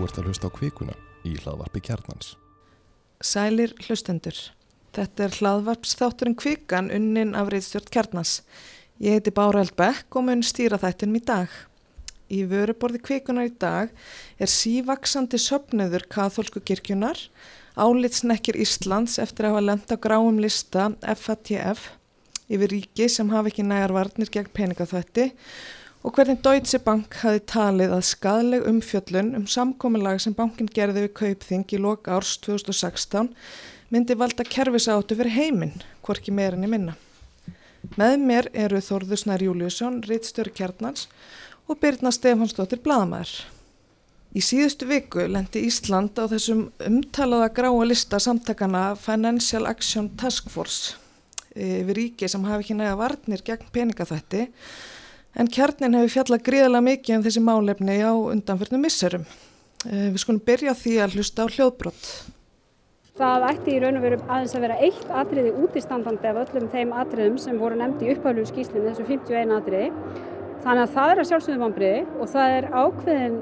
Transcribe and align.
Þú 0.00 0.06
ert 0.08 0.18
að 0.18 0.28
hlusta 0.30 0.48
á 0.48 0.56
kvikuna 0.56 0.92
í 1.28 1.30
hlaðvarpi 1.36 1.80
kjarnans. 1.84 2.28
Sælir 3.20 3.74
hlustendur. 3.84 4.38
Þetta 4.96 5.26
er 5.26 5.34
hlaðvarpsþátturinn 5.36 6.36
kvikan 6.40 6.86
unnin 6.88 7.34
af 7.36 7.50
reyðstjórn 7.52 7.90
kjarnans. 7.92 8.30
Ég 8.96 9.18
heiti 9.18 9.34
Bára 9.36 9.60
Eldbekk 9.60 10.16
og 10.16 10.24
mun 10.24 10.40
stýra 10.40 10.78
þættinum 10.80 11.18
í 11.18 11.22
dag. 11.28 11.52
Í 12.32 12.38
vöruborði 12.48 13.02
kvikunar 13.10 13.50
í 13.50 13.52
dag 13.60 13.92
er 14.40 14.48
sívaksandi 14.48 15.36
söpnöður 15.36 16.06
katholsku 16.08 16.64
kirkjunar, 16.64 17.20
álitsnekkir 17.76 18.56
Íslands 18.56 19.18
eftir 19.20 19.50
að 19.50 19.58
hafa 19.58 19.66
lenda 19.66 20.00
gráum 20.00 20.40
lista 20.40 20.94
FATF 21.04 21.90
yfir 22.48 22.72
ríki 22.72 23.12
sem 23.12 23.28
hafa 23.36 23.52
ekki 23.52 23.68
nægar 23.68 23.92
varnir 23.98 24.32
gegn 24.32 24.48
peningaþvætti 24.56 25.28
og 25.28 25.44
hvernig 26.08 26.38
Deutsche 26.40 26.78
Bank 26.80 27.12
hafi 27.20 27.42
talið 27.44 27.92
að 27.92 28.06
skadleg 28.08 28.62
umfjöllun 28.70 29.34
um 29.36 29.44
samkominlag 29.44 30.22
sem 30.24 30.32
bankin 30.32 30.70
gerði 30.72 31.02
við 31.04 31.12
kaupþing 31.18 31.64
í 31.76 31.80
loka 31.82 32.14
árs 32.16 32.38
2016 32.46 33.28
myndi 33.92 34.16
valda 34.16 34.46
kerfisáttu 34.48 35.18
fyrir 35.18 35.34
heiminn, 35.34 35.82
hvorki 36.00 36.32
meirinni 36.32 36.70
minna. 36.72 36.94
Með 38.00 38.16
mér 38.24 38.48
eru 38.56 38.80
Þorðusnær 38.80 39.44
Júliusson, 39.44 39.98
Rittstöru 40.08 40.52
Kjarnans 40.56 41.04
og 41.68 41.76
Birna 41.82 42.12
Stefansdóttir 42.14 42.80
Bladamæður. 42.84 43.34
Í 44.32 44.40
síðustu 44.46 44.86
viku 44.88 45.26
lendi 45.26 45.66
Ísland 45.66 46.16
á 46.16 46.24
þessum 46.30 46.68
umtalaða 46.86 47.50
gráa 47.56 47.84
lista 47.84 48.20
samtakana 48.22 48.94
Financial 48.96 49.68
Action 49.68 50.08
Task 50.16 50.48
Force 50.48 50.96
yfir 51.50 51.96
ríki 51.98 52.28
sem 52.30 52.44
hafi 52.46 52.62
ekki 52.62 52.78
næga 52.78 52.94
varnir 52.96 53.42
gegn 53.44 53.72
peningaþætti 53.74 54.46
en 55.38 55.50
kjarnin 55.50 55.96
hefur 55.98 56.14
fjallað 56.16 56.44
gríðala 56.48 56.82
mikið 56.84 57.16
um 57.16 57.24
þessi 57.26 57.44
málefni 57.44 57.96
á 58.02 58.12
undanförnum 58.12 58.84
misserum. 58.86 59.24
Við 59.86 60.18
skulum 60.20 60.42
byrja 60.44 60.74
því 60.76 60.98
að 61.00 61.16
hlusta 61.16 61.46
á 61.46 61.52
hljóðbrott. 61.52 62.08
Það 63.20 63.46
ætti 63.50 63.72
í 63.74 63.78
raun 63.82 63.98
og 63.98 64.04
veru 64.04 64.18
aðeins 64.26 64.54
að 64.56 64.64
vera 64.64 64.76
eitt 64.80 65.08
atriði 65.22 65.50
útistandandi 65.60 66.28
af 66.30 66.38
öllum 66.44 66.68
þeim 66.72 66.92
atriðum 67.02 67.38
sem 67.40 67.58
voru 67.60 67.76
nefndi 67.76 68.06
í 68.06 68.14
upphæflum 68.14 68.46
skýslinu, 68.48 68.86
þessu 68.86 69.06
51 69.08 69.52
atriði. 69.56 69.90
Þannig 70.64 70.84
að 70.84 70.94
það 70.94 71.12
er 71.12 71.20
að 71.20 71.28
sjálfsögðu 71.30 71.62
vonbriði 71.64 72.00
og 72.20 72.30
það 72.32 72.54
er 72.56 72.68
ákveðin 72.76 73.36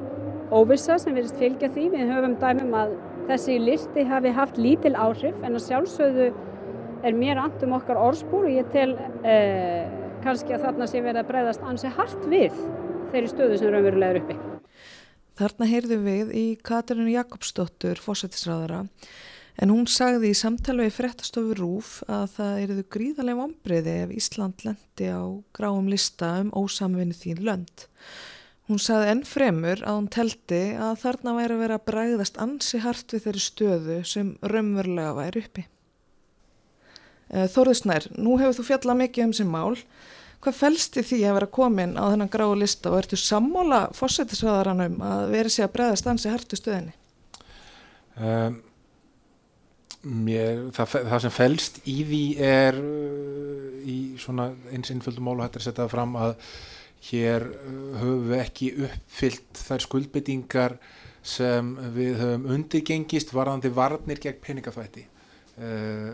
óvissa 0.55 0.99
sem 1.03 1.15
verist 1.19 1.39
fylgja 1.39 1.71
því. 1.75 1.87
Við 1.95 2.13
höfum 2.13 2.37
dæmum 2.43 2.77
að 2.79 2.97
þessi 3.29 3.59
listi 3.63 4.07
hafi 4.09 4.35
haft 4.35 4.59
lítil 4.59 4.95
áhrif 4.99 5.47
en 5.47 5.59
að 5.59 5.67
sjálfsögðu 5.67 6.29
er 7.07 7.19
mér 7.19 7.43
andum 7.43 7.77
okkar 7.79 8.01
orðspúr 8.01 8.49
og 8.49 8.55
ég 8.57 8.71
tel 8.75 8.95
eh, 9.23 9.87
kannski 10.25 10.55
að 10.57 10.65
þarna 10.67 10.87
sé 10.91 11.03
verið 11.05 11.23
að 11.23 11.31
breyðast 11.33 11.65
ansi 11.67 11.91
hart 11.97 12.29
við 12.31 12.55
þeirri 13.13 13.31
stöðu 13.33 13.59
sem 13.59 13.73
raunverulega 13.73 14.15
er 14.15 14.21
uppi. 14.23 14.37
Þarna 15.39 15.69
heyrðum 15.71 16.07
við 16.09 16.31
í 16.35 16.47
Katarinu 16.67 17.13
Jakobsdóttur, 17.13 18.01
fósættisræðara, 18.03 18.81
en 19.63 19.73
hún 19.75 19.87
sagði 19.91 20.33
í 20.33 20.39
samtala 20.39 20.87
við 20.87 20.97
fréttastofu 20.97 21.55
Rúf 21.59 21.93
að 22.11 22.27
það 22.35 22.59
eruðu 22.65 22.87
gríðarlega 22.97 23.41
vombriði 23.43 23.95
ef 24.03 24.17
Ísland 24.19 24.67
lendi 24.67 25.13
á 25.15 25.23
gráum 25.55 25.89
lista 25.91 26.33
um 26.43 26.51
ósamvinni 26.59 27.15
þín 27.15 27.45
lönd. 27.47 27.87
Hún 28.69 28.83
sagði 28.83 29.13
enn 29.15 29.25
fremur 29.25 29.81
að 29.81 29.97
hún 29.97 30.13
teldi 30.13 30.63
að 30.77 30.99
þarna 31.07 31.39
væri 31.39 31.55
að 31.55 31.63
vera 31.65 31.79
að 31.79 31.87
bræðast 31.89 32.43
ansi 32.43 32.83
hart 32.85 33.15
við 33.15 33.25
þeirri 33.25 33.45
stöðu 33.47 33.99
sem 34.05 34.35
raunverulega 34.43 35.15
væri 35.17 35.47
uppi. 35.47 35.65
Þorðusnær, 37.29 38.07
nú 38.17 38.39
hefur 38.41 38.57
þú 38.57 38.69
fjallað 38.71 39.01
mikið 39.03 39.27
um 39.27 39.35
sem 39.37 39.51
mál. 39.53 39.77
Hvað 40.39 40.55
fælst 40.55 40.97
í 41.01 41.03
því 41.03 41.19
að 41.27 41.37
vera 41.41 41.51
komin 41.51 41.97
á 41.99 42.05
þennan 42.13 42.31
gráu 42.31 42.53
lista 42.55 42.93
og 42.93 43.01
ertu 43.01 43.19
sammála 43.19 43.89
fósættisraðaranum 43.99 45.01
að 45.03 45.23
veri 45.35 45.51
sig 45.51 45.67
að 45.67 45.73
bregðast 45.75 46.07
ansi 46.13 46.31
hartu 46.31 46.59
stöðinni? 46.59 46.95
Um, 48.19 48.61
mér, 50.07 50.69
það, 50.77 50.95
það 51.11 51.25
sem 51.25 51.35
fælst 51.35 51.81
í 51.91 51.97
því 52.07 52.23
er 52.47 52.79
uh, 52.79 53.67
í 53.83 53.99
svona 54.23 54.53
eins 54.71 54.95
innfjöldum 54.95 55.27
mál 55.27 55.37
og 55.41 55.45
hættir 55.49 55.65
að 55.65 55.69
setja 55.69 55.83
það 55.83 55.93
fram 55.97 56.17
að 56.23 56.33
hér 57.11 57.49
uh, 57.51 57.77
höfum 57.99 58.25
við 58.31 58.39
ekki 58.39 58.73
uppfyllt 58.87 59.63
þær 59.67 59.87
skuldbyttingar 59.89 60.79
sem 61.27 61.75
við 61.99 62.15
höfum 62.23 62.47
undirgengist 62.55 63.35
varðandi 63.35 63.75
varnir 63.75 64.23
gegn 64.23 64.39
peningafætti. 64.47 65.09
Uh, 65.59 66.13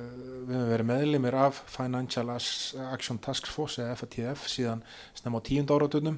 við 0.49 0.56
höfum 0.56 0.71
verið 0.71 0.88
meðlimir 0.88 1.34
af 1.37 1.59
Financial 1.69 2.31
Action 2.32 3.19
Task 3.21 3.49
Force 3.53 3.82
eða 3.82 3.99
FATF 4.00 4.47
síðan 4.49 4.81
snem 5.12 5.37
á 5.37 5.41
tíund 5.44 5.72
áratunum 5.75 6.16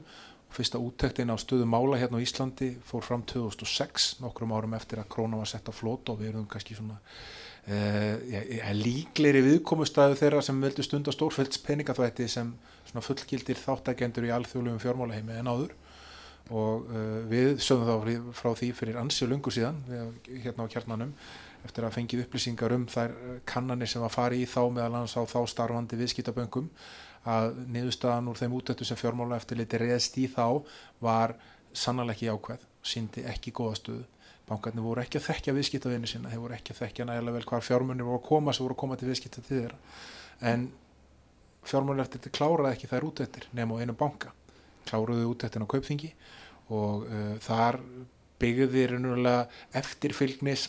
fyrsta 0.54 0.78
úttektin 0.78 1.32
á 1.32 1.36
stöðu 1.36 1.66
mála 1.68 1.98
hérna 1.98 2.20
á 2.20 2.24
Íslandi 2.24 2.76
fór 2.86 3.02
fram 3.02 3.24
2006 3.26 4.20
nokkrum 4.22 4.54
árum 4.54 4.76
eftir 4.78 5.00
að 5.02 5.10
króna 5.12 5.40
var 5.40 5.50
sett 5.50 5.66
á 5.66 5.74
flót 5.74 6.08
og 6.12 6.20
við 6.20 6.30
erum 6.30 6.46
kannski 6.50 6.76
svona 6.78 7.00
uh, 7.00 8.14
ja, 8.30 8.70
líkleri 8.76 9.42
viðkomustæðu 9.44 10.20
þeirra 10.20 10.44
sem 10.46 10.62
veldu 10.62 10.86
stund 10.86 11.10
á 11.10 11.12
stórfælds 11.16 11.60
peningaþvætti 11.66 12.28
sem 12.30 12.54
fullgildir 12.94 13.58
þáttækjendur 13.60 14.28
í 14.28 14.32
alþjóðlegum 14.32 14.80
fjármálaheimi 14.80 15.34
en 15.36 15.50
áður. 15.50 15.74
Og 16.54 16.86
uh, 16.86 17.26
við 17.28 17.58
sögum 17.58 17.90
þá 17.90 18.32
frá 18.38 18.52
því 18.54 18.70
fyrir 18.78 19.02
ansið 19.02 19.34
lungu 19.34 19.52
síðan 19.52 19.82
hérna 20.30 20.70
á 20.70 20.72
kjarnanum 20.72 21.12
eftir 21.66 21.86
að 21.86 21.96
fengið 21.98 22.24
upplýsingar 22.24 22.74
um 22.76 22.86
þær 22.90 23.14
kannanir 23.48 23.90
sem 23.90 24.04
að 24.06 24.14
fara 24.14 24.38
í 24.38 24.46
þá 24.48 24.62
meðal 24.70 24.92
annars 24.92 25.16
á 25.18 25.22
þá 25.26 25.40
starfandi 25.50 25.98
viðskiptaböngum 26.00 26.70
að 27.26 27.58
niðurstaðan 27.74 28.30
úr 28.30 28.38
þeim 28.38 28.54
útöttu 28.56 28.86
sem 28.86 28.98
fjármála 28.98 29.38
eftir 29.40 29.58
liti 29.58 29.80
reðst 29.82 30.18
í 30.22 30.28
þá 30.30 30.62
var 31.02 31.34
sannlega 31.76 32.14
ekki 32.14 32.30
ákveð, 32.30 32.62
síndi 32.86 33.24
ekki 33.26 33.52
góða 33.54 33.80
stöðu. 33.80 34.04
Bankarnir 34.46 34.84
voru 34.86 35.02
ekki 35.02 35.18
að 35.18 35.26
þekkja 35.26 35.54
viðskiptavinni 35.56 36.08
sinna, 36.08 36.30
þeir 36.30 36.42
voru 36.44 36.54
ekki 36.54 36.72
að 36.72 36.80
þekkja 36.84 37.06
nægilega 37.08 37.34
vel 37.34 37.46
hvar 37.50 37.64
fjármunir 37.66 38.06
voru 38.06 38.20
að 38.20 38.28
koma 38.28 38.54
sem 38.54 38.62
voru 38.62 38.76
að 38.76 38.82
koma 38.84 38.98
til 39.00 39.08
viðskipta 39.10 39.42
til 39.42 39.56
þeirra. 39.56 39.78
En 40.46 40.68
fjármálur 41.66 42.04
eftir 42.04 42.22
þetta 42.22 42.36
kláraði 42.38 42.76
ekki 42.76 42.90
þær 42.92 43.08
útöttir 43.08 43.48
nema 43.58 43.74
á 43.74 43.82
einu 43.82 43.96
banka. 43.98 44.30
Kláruðu 44.86 45.32
útöttin 45.32 45.66
á 45.66 45.72
kaupþingi 45.72 46.12
og 46.70 47.08
uh, 47.10 47.32
þar 47.42 47.80
byggði 48.38 48.86
eftirfylgnis 49.74 50.68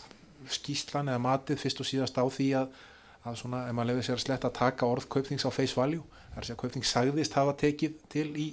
skýslan 0.50 1.10
eða 1.10 1.22
matið 1.24 1.60
fyrst 1.62 1.82
og 1.82 1.88
síðast 1.88 2.20
á 2.20 2.24
því 2.24 2.48
að, 2.60 2.76
að 3.24 3.40
svona, 3.42 3.64
ef 3.68 3.76
maður 3.76 3.90
lefði 3.92 4.06
sér 4.08 4.18
að 4.18 4.24
sletta 4.24 4.50
að 4.50 4.58
taka 4.60 4.88
orð 4.88 5.08
kaupþings 5.14 5.46
á 5.48 5.50
face 5.54 5.78
value, 5.78 6.04
þar 6.34 6.46
sé 6.46 6.54
að 6.54 6.60
kaupþings 6.62 6.92
sagðist 6.94 7.38
hafa 7.38 7.56
tekið 7.64 7.98
til 8.12 8.28
í 8.36 8.48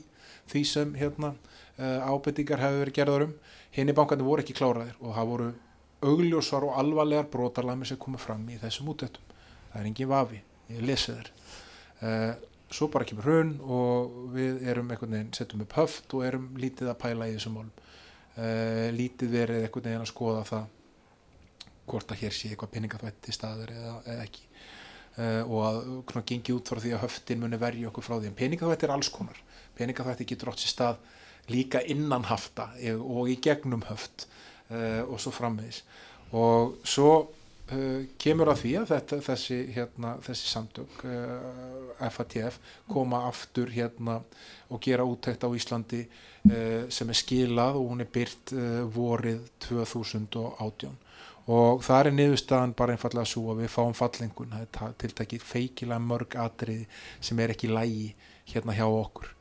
því 0.52 0.64
sem 0.70 0.98
hérna, 1.00 1.36
uh, 1.78 2.10
ábyrtingar 2.10 2.62
hefur 2.62 2.84
verið 2.84 2.98
gerðar 3.00 3.28
um, 3.28 3.38
henni 3.76 3.96
bankandi 3.98 4.28
voru 4.28 4.46
ekki 4.46 4.58
kláraðir 4.58 4.98
og 5.02 5.16
það 5.18 5.32
voru 5.34 5.52
augljósar 6.06 6.66
og 6.68 6.76
alvarlegar 6.80 7.30
brotarlæmi 7.34 7.88
sem 7.90 8.02
komið 8.02 8.26
fram 8.28 8.44
í 8.54 8.60
þessum 8.62 8.92
útöttum, 8.94 9.38
það 9.72 9.80
er 9.82 9.90
engin 9.90 10.12
vafi 10.12 10.42
ég 10.70 10.86
lesi 10.86 11.16
þér 11.16 11.32
uh, 12.02 12.36
svo 12.72 12.90
bara 12.92 13.06
kemur 13.08 13.28
hrun 13.28 13.52
og 13.62 14.16
við 14.34 14.64
erum 14.68 14.90
einhvern 14.92 15.16
veginn, 15.16 15.34
setjum 15.36 15.64
upp 15.66 15.76
höft 15.80 16.16
og 16.18 16.26
erum 16.26 16.48
lítið 16.60 16.92
að 16.92 17.02
pæla 17.04 17.30
í 17.30 17.36
þessum 17.38 17.60
málum. 17.60 17.74
Uh, 18.36 18.90
lítið 18.96 19.32
verið 19.32 19.62
einhvern 19.64 19.88
veginn 19.88 20.04
að 20.04 20.12
skoða 20.12 20.42
það 20.50 20.66
hvort 21.86 22.12
að 22.12 22.24
hér 22.24 22.34
sé 22.36 22.50
eitthvað 22.52 22.74
peningaþvætti 22.76 23.36
staður 23.36 23.74
eða, 23.76 23.94
eða 24.06 24.26
ekki. 24.26 24.48
Uh, 25.16 25.44
og 25.48 25.62
að 25.64 25.78
svona, 26.10 26.26
gengi 26.28 26.56
út 26.56 26.72
frá 26.72 26.82
því 26.84 26.96
að 26.98 27.06
höftin 27.06 27.40
muni 27.44 27.60
verja 27.62 27.92
okkur 27.92 28.04
frá 28.04 28.18
því. 28.18 28.32
En 28.32 28.40
peningaþvætti 28.42 28.88
er 28.88 28.96
alls 28.96 29.12
konar. 29.14 29.38
Peningaþvætti 29.78 30.28
getur 30.32 30.52
átt 30.52 30.64
sér 30.64 30.74
stað 30.74 31.00
líka 31.54 31.80
innan 31.94 32.26
hafta 32.26 32.72
og 32.98 33.30
í 33.30 33.38
gegnum 33.44 33.86
höft 33.88 34.26
uh, 34.74 35.06
og 35.06 35.20
svo 35.22 35.32
framvegis. 35.36 35.84
Og 36.36 36.76
svo 36.84 37.12
uh, 37.22 38.02
kemur 38.20 38.52
að 38.52 38.64
því 38.64 38.74
að 38.82 38.92
þetta, 38.92 39.22
þessi, 39.30 39.62
hérna, 39.78 40.16
þessi 40.26 40.52
samtök 40.52 41.00
FATF 42.02 42.60
koma 42.92 43.24
aftur 43.30 43.72
hérna 43.72 44.20
og 44.68 44.82
gera 44.84 45.06
úttækt 45.08 45.46
á 45.46 45.50
Íslandi 45.56 46.02
sem 46.94 47.10
er 47.10 47.18
skilað 47.18 47.80
og 47.80 47.88
hún 47.90 48.04
er 48.04 48.10
byrt 48.14 48.52
vorið 48.94 49.48
2018 49.64 50.92
og 51.46 51.84
það 51.86 52.08
er 52.08 52.16
niðurstaðan 52.18 52.74
bara 52.78 52.96
einfallega 52.96 53.30
svo 53.30 53.52
að 53.54 53.64
við 53.64 53.74
fáum 53.76 53.94
fallengun 53.98 54.54
það 54.56 54.88
er 54.88 55.00
tiltakið 55.04 55.46
feikilega 55.46 56.02
mörg 56.02 56.38
atriði 56.42 56.88
sem 57.22 57.40
er 57.40 57.54
ekki 57.54 57.70
lægi 57.70 58.14
hérna 58.50 58.78
hjá 58.78 58.86
okkur. 58.88 59.32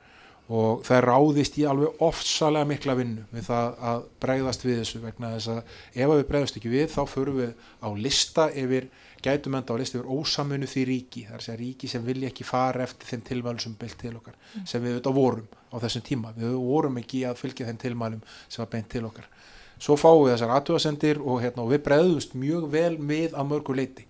Og 0.53 0.83
það 0.85 0.99
er 0.99 1.07
ráðist 1.09 1.55
í 1.57 1.63
alveg 1.65 2.03
ofsalega 2.05 2.69
mikla 2.69 2.95
vinnu 2.99 3.23
við 3.33 3.47
það 3.47 3.79
að 3.91 4.03
bregðast 4.21 4.67
við 4.67 4.83
þessu 4.83 5.01
vegna 5.01 5.31
þess 5.39 5.53
að 5.55 5.61
ef 5.95 6.13
við 6.13 6.27
bregðast 6.29 6.59
ekki 6.61 6.73
við 6.75 6.91
þá 6.93 7.01
förum 7.09 7.39
við 7.39 7.55
á 7.81 7.89
lista 7.97 8.47
yfir 8.53 8.91
gætum 9.25 9.57
enda 9.57 9.73
á 9.73 9.81
lista 9.81 9.97
yfir 9.97 10.11
ósamunu 10.13 10.69
því 10.69 10.85
ríki. 10.91 11.25
Það 11.25 11.33
er 11.33 11.41
að 11.41 11.47
segja 11.47 11.61
ríki 11.63 11.89
sem 11.89 12.05
vilja 12.05 12.29
ekki 12.29 12.45
fara 12.45 12.85
eftir 12.85 13.09
þeim 13.09 13.25
tilmælum 13.31 13.65
sem 13.65 13.79
beilt 13.81 13.97
til 14.03 14.13
okkar 14.19 14.37
mm. 14.37 14.69
sem 14.69 14.85
við 14.85 14.99
auðvitað 14.99 15.17
vorum 15.17 15.49
á 15.73 15.77
þessum 15.87 16.07
tíma. 16.11 16.37
Við 16.37 16.61
vorum 16.61 17.01
ekki 17.01 17.25
að 17.25 17.41
fylgja 17.41 17.71
þeim 17.71 17.81
tilmælum 17.87 18.25
sem 18.45 18.61
var 18.61 18.73
beint 18.77 18.93
til 18.93 19.07
okkar 19.09 19.33
svo 19.79 19.97
fáum 20.01 20.25
við 20.25 20.37
þessar 20.37 20.55
aðtöðasendir 20.59 21.21
og, 21.23 21.43
hérna, 21.43 21.65
og 21.65 21.75
við 21.75 21.85
bregðumst 21.89 22.39
mjög 22.39 22.71
vel 22.73 22.95
með 22.99 23.35
að 23.35 23.51
mörgu 23.51 23.77
leiti 23.79 24.07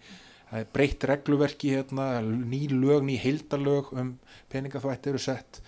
það 0.54 0.60
er 0.62 0.70
breytt 0.76 1.04
regluverki 1.10 1.72
hérna, 1.74 2.06
ný 2.22 2.68
lög, 2.70 3.02
ný 3.02 3.16
heildarlög 3.18 3.90
um 3.98 4.14
peningaþvætti 4.52 5.10
eru 5.10 5.20
sett 5.22 5.58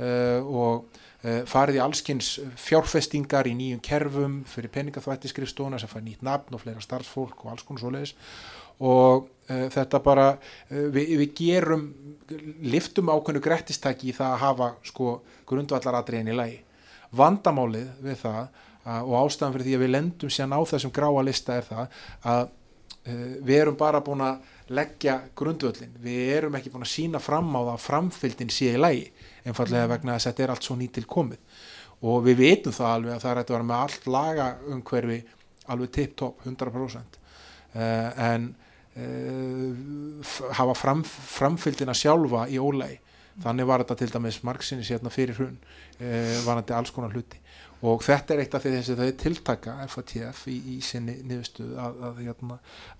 uh, 0.00 0.40
og 0.42 0.88
uh, 1.22 1.44
farið 1.46 1.78
í 1.78 1.82
allskins 1.84 2.32
fjárfestingar 2.58 3.46
í 3.46 3.54
nýjum 3.58 3.82
kerfum 3.84 4.40
fyrir 4.50 4.72
peningaþvættiskrifstofuna 4.74 5.78
sem 5.78 5.90
fær 5.90 6.02
nýtt 6.02 6.26
nafn 6.26 6.58
og 6.58 6.64
fleira 6.64 6.82
starfsfólk 6.82 7.44
og 7.44 7.52
alls 7.52 7.62
konar 7.68 7.84
svoleiðis. 7.84 8.16
Og 8.82 9.28
uh, 9.28 9.68
þetta 9.70 10.02
bara 10.02 10.26
uh, 10.34 10.88
við, 10.90 11.14
við 11.22 11.36
gerum 11.38 11.86
liftum 12.66 13.12
ákveðnu 13.14 13.44
grettistæki 13.44 14.10
í 14.10 14.16
það 14.16 14.34
að 14.34 14.44
hafa 14.48 14.72
sko 14.90 15.14
grundvallaratriðin 15.46 16.34
í 16.34 16.38
lagi. 16.40 16.60
Vandamálið 17.14 17.94
við 18.02 18.22
það 18.24 18.42
að, 18.42 18.60
og 18.82 19.14
ástæðan 19.20 19.54
fyrir 19.54 19.68
því 19.68 19.76
að 19.76 19.84
við 19.84 19.92
lendum 19.92 20.32
síðan 20.32 20.56
á 20.58 20.60
þessum 20.72 20.92
gráa 20.94 21.22
lista 21.26 21.58
er 21.58 21.66
það 21.68 21.98
að 22.32 22.40
uh, 22.46 23.34
við 23.46 23.58
erum 23.60 23.76
bara 23.78 24.00
búin 24.04 24.24
að 24.26 24.48
leggja 24.72 25.18
grundvöllin, 25.38 25.92
við 26.02 26.32
erum 26.38 26.56
ekki 26.58 26.72
búin 26.72 26.86
að 26.86 26.94
sína 26.94 27.20
fram 27.22 27.50
á 27.54 27.60
það 27.60 27.74
að 27.74 27.84
framfylgdin 27.84 28.50
sé 28.52 28.72
í 28.72 28.80
lagi 28.80 29.04
einfallega 29.44 29.90
vegna 29.90 30.16
þess 30.16 30.26
að 30.26 30.32
þetta 30.32 30.44
er 30.44 30.54
allt 30.54 30.66
svo 30.66 30.78
nýtil 30.78 31.04
komið. 31.10 31.60
Og 32.02 32.24
við 32.26 32.40
veitum 32.40 32.74
það 32.74 32.94
alveg 32.96 33.14
að 33.14 33.22
það 33.22 33.32
er 33.32 33.40
að 33.42 33.54
vera 33.54 33.68
með 33.68 33.84
allt 33.84 34.08
laga 34.10 34.48
umhverfi 34.72 35.18
alveg 35.70 35.94
tip-top 35.94 36.46
100% 36.48 37.18
uh, 37.18 38.24
en 38.32 38.48
uh, 38.98 40.34
hafa 40.58 40.74
fram, 40.78 41.04
framfylgdina 41.06 41.94
sjálfa 41.94 42.48
í 42.50 42.58
ólægi 42.58 42.98
þannig 43.42 43.64
var 43.64 43.80
þetta 43.80 43.96
til 43.96 44.10
dæmis 44.12 44.42
margsinni 44.44 44.84
sérna 44.84 45.08
fyrir 45.08 45.38
hrun 45.38 45.54
var 46.44 46.58
þetta 46.58 46.74
alls 46.76 46.90
konar 46.92 47.14
hluti 47.14 47.38
og 47.82 48.04
þetta 48.06 48.34
er 48.34 48.44
eitt 48.44 48.52
af 48.54 48.62
því 48.62 48.72
þess 48.76 48.92
að 48.92 49.00
þau 49.02 49.16
tiltaka 49.18 49.72
FATF 49.90 50.44
í, 50.52 50.54
í 50.70 50.76
sinni 50.86 51.16
niðurstuð 51.26 51.72
að, 51.82 51.96
að, 52.06 52.20
að, 52.30 52.52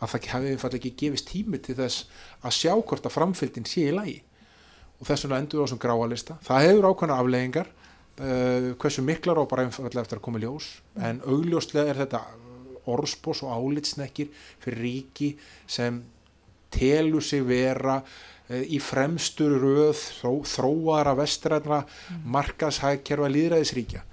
að 0.03 0.11
það 0.11 0.27
hefði 0.33 0.51
einfallega 0.57 0.81
ekki 0.81 0.93
gefist 1.05 1.29
tími 1.31 1.61
til 1.63 1.77
þess 1.79 2.09
að 2.43 2.57
sjá 2.57 2.73
hvort 2.75 3.07
að 3.07 3.15
framfylgdin 3.15 3.69
sé 3.71 3.87
í 3.87 3.95
lagi. 3.95 4.17
Og 4.99 5.07
þess 5.07 5.27
vegna 5.27 5.39
endur 5.43 5.61
við 5.61 5.63
á 5.63 5.67
þessum 5.69 5.83
gráalista 5.87 6.39
það 6.49 6.67
hefur 6.67 6.89
ákveðna 6.91 7.21
afleggingar 7.23 7.71
uh, 7.71 8.69
hversu 8.83 9.07
miklar 9.07 9.39
á 9.39 9.45
bara 9.55 9.69
einfallega 9.69 10.03
eftir 10.03 10.19
að 10.19 10.27
koma 10.27 10.43
í 10.43 10.47
ljós. 10.49 10.73
En 10.99 11.23
augljóslega 11.23 11.95
er 11.95 12.03
þetta 12.03 12.25
orðspós 12.91 13.47
og 13.47 13.55
álitsnekkir 13.55 14.35
fyrir 14.63 14.83
ríki 14.83 15.33
sem 15.71 16.03
telur 16.75 17.23
sig 17.23 17.47
vera 17.47 18.01
uh, 18.03 18.63
í 18.67 18.83
fremstur 18.83 19.61
röð 19.63 19.95
þró, 19.95 20.41
þróara 20.43 21.15
vestræðna 21.23 21.85
mm. 21.87 22.25
markashækjörfa 22.35 23.31
líðræðisríkja 23.31 24.09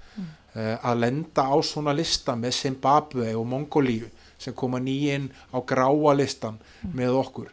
að 0.54 0.96
lenda 0.98 1.44
á 1.46 1.56
svona 1.62 1.92
lista 1.94 2.34
með 2.34 2.56
Zimbabwe 2.56 3.28
og 3.38 3.44
Mongolíu 3.46 4.08
sem 4.40 4.54
koma 4.56 4.80
nýinn 4.82 5.28
á 5.52 5.58
gráa 5.62 6.14
listan 6.16 6.56
mm. 6.56 6.94
með 6.96 7.18
okkur. 7.20 7.50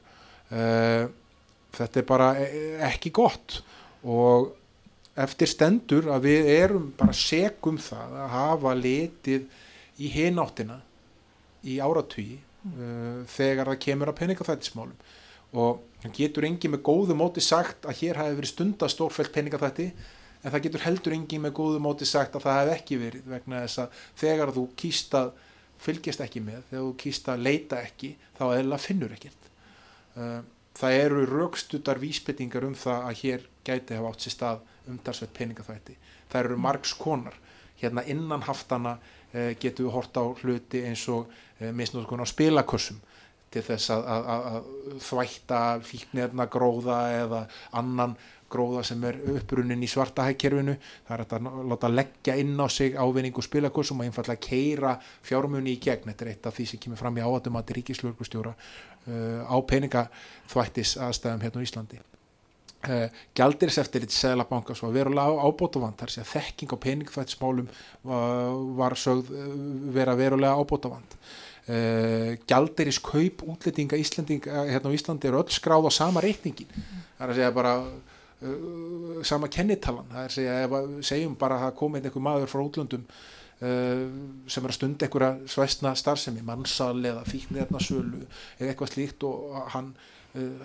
Uh, 0.47 1.09
þetta 1.75 1.99
er 1.99 2.07
bara 2.07 2.29
ekki 2.88 3.11
gott 3.13 3.59
og 4.07 4.53
eftir 5.17 5.49
stendur 5.49 6.07
að 6.13 6.29
við 6.29 6.51
erum 6.53 6.91
bara 6.97 7.15
segum 7.17 7.79
það 7.81 8.17
að 8.23 8.33
hafa 8.35 8.73
litið 8.77 9.47
í 9.97 10.11
hináttina 10.13 10.79
í 11.67 11.79
áratvíi 11.83 12.38
uh, 12.38 13.23
þegar 13.33 13.73
það 13.73 13.81
kemur 13.88 14.13
að 14.13 14.19
peningafættismálum 14.21 15.15
og 15.57 15.83
getur 16.13 16.45
engi 16.47 16.69
með 16.69 16.83
góðu 16.85 17.15
móti 17.17 17.41
sagt 17.44 17.88
að 17.88 18.03
hér 18.03 18.21
hafi 18.21 18.38
verið 18.38 18.53
stunda 18.53 18.89
stórfælt 18.91 19.33
peningafætti 19.35 19.89
en 20.47 20.53
það 20.53 20.63
getur 20.63 20.85
heldur 20.85 21.15
engi 21.17 21.39
með 21.44 21.55
góðu 21.59 21.81
móti 21.83 22.07
sagt 22.07 22.38
að 22.39 22.47
það 22.47 22.59
hef 22.61 22.73
ekki 22.77 22.99
verið 23.01 23.29
vegna 23.33 23.63
þess 23.65 23.81
að 23.83 24.01
þegar 24.21 24.53
þú 24.55 24.63
kýst 24.79 25.17
að 25.19 25.31
fylgjast 25.83 26.23
ekki 26.23 26.41
með, 26.41 26.61
þegar 26.69 26.85
þú 26.85 26.94
kýst 27.03 27.27
að 27.29 27.44
leita 27.44 27.81
ekki 27.83 28.13
þá 28.38 28.44
eða 28.55 28.79
finnur 28.81 29.17
ekkert. 29.17 29.49
Uh, 30.17 30.39
það 30.77 30.99
eru 31.03 31.25
raukstutar 31.29 31.99
vísbyttingar 32.01 32.65
um 32.65 32.77
það 32.77 33.09
að 33.09 33.19
hér 33.21 33.45
gæti 33.67 33.97
hafa 33.97 34.13
átt 34.13 34.23
sér 34.23 34.38
stað 34.38 34.63
umdarsveit 34.88 35.35
peningafætti 35.35 35.97
það 36.31 36.44
eru 36.44 36.57
margs 36.61 36.94
konar. 36.97 37.35
Hérna 37.77 38.03
innan 38.09 38.45
haftana 38.47 38.97
uh, 38.97 39.51
getur 39.59 39.88
við 39.88 39.94
hort 39.94 40.17
á 40.17 40.23
hluti 40.41 40.83
eins 40.88 41.05
og 41.13 41.27
uh, 41.27 41.69
misnóðskon 41.75 42.23
á 42.23 42.27
spilakursum 42.27 42.99
til 43.53 43.63
þess 43.63 43.91
að, 43.95 44.07
að, 44.11 44.47
að 44.51 44.97
þvætta 45.07 45.59
fíknirna 45.88 46.47
gróða 46.51 46.97
eða 47.21 47.45
annan 47.79 48.17
gróða 48.51 48.83
sem 48.88 49.03
er 49.07 49.19
upprunnin 49.35 49.83
í 49.83 49.89
svarta 49.91 50.25
hækkerfinu 50.27 50.75
það 51.07 51.13
er 51.15 51.23
að 51.38 51.47
láta 51.71 51.91
leggja 51.91 52.35
inn 52.41 52.55
á 52.59 52.67
sig 52.71 52.97
ávinningu 52.97 53.44
spilakursum 53.44 54.01
og 54.01 54.07
einfallega 54.07 54.41
keira 54.47 54.97
fjármunni 55.25 55.75
í 55.75 55.79
gegn, 55.83 56.09
þetta 56.11 56.25
er 56.25 56.33
eitt 56.33 56.49
af 56.49 56.57
því 56.57 56.67
sem 56.71 56.83
kemur 56.83 57.01
fram 57.01 57.17
í 57.19 57.25
áatum 57.25 57.59
að 57.59 57.73
ríkislurkustjóra 57.77 58.53
uh, 58.53 59.41
á 59.44 59.55
peningaþvættis 59.71 60.97
aðstæðum 61.07 61.44
hérna 61.45 61.63
á 61.63 61.65
Íslandi. 61.67 61.99
Uh, 62.88 63.07
Gjaldiris 63.35 63.79
eftir 63.81 64.05
þetta 64.05 64.15
seglabanka 64.15 64.75
svo 64.77 64.91
að 64.91 64.99
verulega 65.01 65.44
ábótavand 65.49 65.97
þar 65.99 66.13
sé 66.13 66.23
að 66.23 66.31
þekking 66.35 66.77
á 66.77 66.83
peningþvættismálum 66.85 67.69
var, 68.05 68.57
var 68.79 68.97
sögð 69.01 69.33
uh, 69.33 69.51
vera 69.97 70.17
verulega 70.19 70.55
ábótavand 70.55 71.19
Uh, 71.67 72.38
gjaldiris 72.47 72.95
kaup 73.03 73.41
útlendinga 73.44 73.97
Íslandinga 73.99 74.61
hérna 74.69 74.88
á 74.88 74.95
Íslandi 74.95 75.27
eru 75.27 75.41
öll 75.41 75.51
skráð 75.51 75.89
á 75.89 75.91
sama 75.91 76.21
reikningin 76.23 76.69
það 76.71 77.25
er 77.25 77.33
að 77.33 77.39
segja 77.41 77.49
bara 77.57 77.73
uh, 78.44 79.24
sama 79.28 79.50
kennitalan. 79.54 80.10
Það 80.12 80.22
er 80.24 80.30
að 80.30 80.38
segja, 80.38 80.60
ef, 80.66 80.78
segjum 81.10 81.39
bara 81.39 81.62
að 81.68 81.78
komið 81.81 82.10
einhver 82.10 82.28
maður 82.28 82.54
frá 82.54 82.63
útlöndum 82.63 83.07
uh, 83.07 84.04
sem 84.50 84.68
er 84.68 84.74
að 84.74 84.78
stunda 84.80 85.07
einhverja 85.07 85.56
svæstna 85.56 85.95
starfsemi, 85.98 86.45
mannsal 86.45 86.98
eða 87.00 87.25
fíknirna-sölu 87.30 88.24
eða 88.60 88.69
eitthvað 88.72 88.94
slíkt 88.94 89.28
og 89.28 89.57
hann 89.75 89.95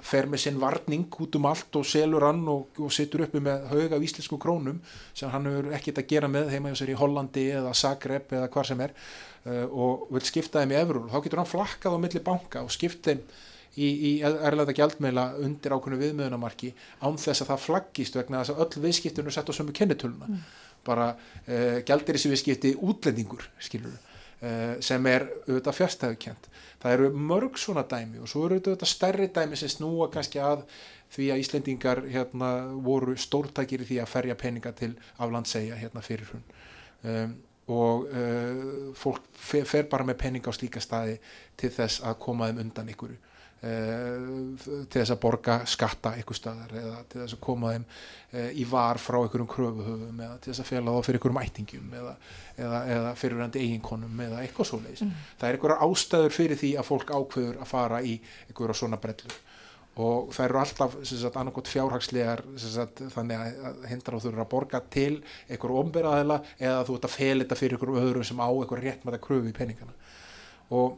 fer 0.04 0.26
með 0.28 0.42
sinn 0.44 0.58
varning 0.60 1.06
út 1.22 1.36
um 1.38 1.46
allt 1.48 1.76
og 1.78 1.86
selur 1.88 2.26
hann 2.26 2.42
og, 2.50 2.80
og 2.82 2.92
situr 2.92 3.24
uppi 3.26 3.40
með 3.42 3.68
hauga 3.70 3.96
af 3.96 4.04
íslensku 4.04 4.38
krónum 4.40 4.80
sem 5.14 5.30
hann 5.32 5.46
hefur 5.48 5.70
ekkert 5.76 6.02
að 6.02 6.08
gera 6.10 6.30
með 6.30 6.50
heima 6.52 6.72
í 6.74 6.98
Hollandi 6.98 7.46
eða 7.56 7.72
Zagreb 7.76 8.34
eða 8.34 8.50
hvar 8.52 8.68
sem 8.68 8.82
er 8.84 8.92
uh, 9.46 9.64
og 9.70 10.10
vil 10.12 10.24
skipta 10.28 10.60
þeim 10.60 10.74
í 10.74 10.78
efrur 10.82 11.08
þá 11.12 11.16
getur 11.24 11.42
hann 11.42 11.52
flakkað 11.52 11.96
á 11.96 12.02
milli 12.04 12.24
banka 12.26 12.64
og 12.66 12.74
skipt 12.74 13.08
þeim 13.08 13.22
í, 13.76 13.88
í 13.88 14.12
erlega 14.22 14.74
gjaldmeila 14.76 15.26
undir 15.42 15.74
ákveðinu 15.74 16.00
viðmiðunamarki 16.02 16.72
án 17.00 17.18
þess 17.20 17.44
að 17.44 17.52
það 17.52 17.66
flaggist 17.66 18.18
vegna 18.18 18.42
þess 18.42 18.54
að 18.54 18.64
öll 18.64 18.86
viðskiptunum 18.86 19.34
sett 19.34 19.48
á 19.48 19.56
sömu 19.56 19.76
kennitöluna. 19.76 20.28
Mm. 20.28 20.42
bara 20.82 21.12
uh, 21.14 21.78
gjaldir 21.86 22.18
þessi 22.18 22.32
viðskipti 22.32 22.72
útlendingur 22.82 23.44
skilur 23.62 23.92
uh, 23.94 24.80
sem 24.82 25.06
er 25.06 25.28
auðvitað 25.46 25.76
fjárstæðukent 25.78 26.48
það 26.82 26.96
eru 26.96 27.10
mörg 27.14 27.60
svona 27.60 27.84
dæmi 27.86 28.18
og 28.18 28.30
svo 28.30 28.48
eru 28.48 28.58
auðvitað 28.58 28.90
stærri 28.90 29.28
dæmi 29.30 29.58
sem 29.60 29.70
snúa 29.70 30.10
kannski 30.10 30.42
að 30.42 30.64
því 31.12 31.30
að 31.30 31.42
Íslendingar 31.44 32.02
hérna 32.08 32.50
voru 32.82 33.14
stórtækir 33.20 33.84
í 33.84 33.88
því 33.92 34.02
að 34.02 34.10
ferja 34.10 34.36
peninga 34.38 34.72
til 34.76 34.92
aflandsegja 35.22 35.78
hérna 35.78 36.02
fyrir 36.04 36.30
hún 36.32 36.44
um, 37.06 37.34
og 37.72 38.08
uh, 38.10 38.90
fólk 38.98 39.28
fer, 39.38 39.86
bara 39.86 40.06
með 40.08 40.18
penning 40.24 40.48
á 40.48 40.52
slíka 40.52 40.82
staði 40.82 41.20
til 41.56 41.70
þess 41.70 42.02
að 42.02 42.18
koma 42.24 42.50
þeim 42.50 42.64
undan 42.64 42.90
ykkur 42.90 43.14
til 43.62 44.90
þess 44.90 45.12
að 45.14 45.20
borga 45.22 45.60
skatta 45.70 46.16
ykkur 46.18 46.34
staðar 46.34 46.72
eða 46.80 46.96
til 47.12 47.20
þess 47.20 47.36
að 47.36 47.42
koma 47.44 47.74
þeim 47.76 47.84
uh, 47.86 48.48
í 48.58 48.64
var 48.66 48.98
frá 48.98 49.20
ykkurum 49.22 49.50
kröfuhöfum 49.52 50.24
eða 50.26 50.40
til 50.42 50.50
þess 50.50 50.64
að 50.64 50.70
fjalla 50.72 50.96
þá 50.96 51.06
fyrir 51.06 51.20
ykkurum 51.20 51.38
ættingum 51.44 51.94
eða, 52.00 52.16
eða, 52.56 52.80
eða 52.96 53.14
fyrirvændi 53.20 53.62
eiginkonum 53.62 54.24
eða 54.26 54.42
eitthvað 54.42 54.70
svo 54.72 54.80
leiðis. 54.82 55.04
Mm. 55.06 55.14
Það 55.38 55.48
er 55.48 55.60
ykkur 55.60 55.76
ástæður 55.86 56.36
fyrir 56.40 56.62
því 56.64 56.72
að 56.82 56.88
fólk 56.90 57.14
ákveður 57.14 57.62
að 57.62 57.70
fara 57.70 58.02
í 58.02 58.16
ykkur 58.50 58.74
á 58.74 58.80
svona 58.82 58.98
brellur 59.02 59.38
og 60.02 60.32
það 60.32 60.46
eru 60.46 60.60
alltaf 60.62 60.94
annarkot 61.36 61.68
fjárhagslegar 61.68 62.42
sagt, 62.56 63.02
þannig 63.12 63.42
að 63.44 63.82
hindra 63.90 64.16
þú 64.16 64.24
þurfur 64.26 64.44
að 64.44 64.50
borga 64.54 64.80
til 64.90 65.18
einhverju 65.50 65.80
omberaðila 65.82 66.38
eða 66.56 66.84
þú 66.88 66.96
ert 66.96 67.08
að 67.08 67.16
felita 67.18 67.58
fyrir 67.60 67.76
einhverju 67.76 68.00
öðru 68.00 68.24
sem 68.24 68.40
á 68.40 68.48
einhverju 68.48 68.86
réttmæta 68.86 69.20
kröfu 69.20 69.52
í 69.52 69.56
peningana 69.56 69.92
og 70.72 70.96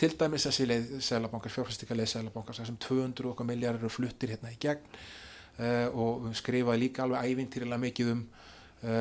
til 0.00 0.14
dæmis 0.18 0.46
þessi 0.48 0.66
leið 0.68 0.92
selabankar, 1.04 1.52
fjárhastíkaleið 1.54 2.12
selabankar 2.12 2.58
sem 2.58 2.78
200 2.80 3.30
okkar 3.32 3.48
miljardar 3.48 3.82
eru 3.82 3.92
fluttir 3.92 4.34
hérna 4.34 4.52
í 4.52 4.58
gegn. 4.60 4.98
E, 5.58 5.68
og 5.90 6.28
skrifaði 6.38 6.84
líka 6.84 7.04
alveg 7.04 7.32
ævintýrilega 7.32 7.82
mikið 7.82 8.10
um 8.12 8.20
e, 8.82 8.98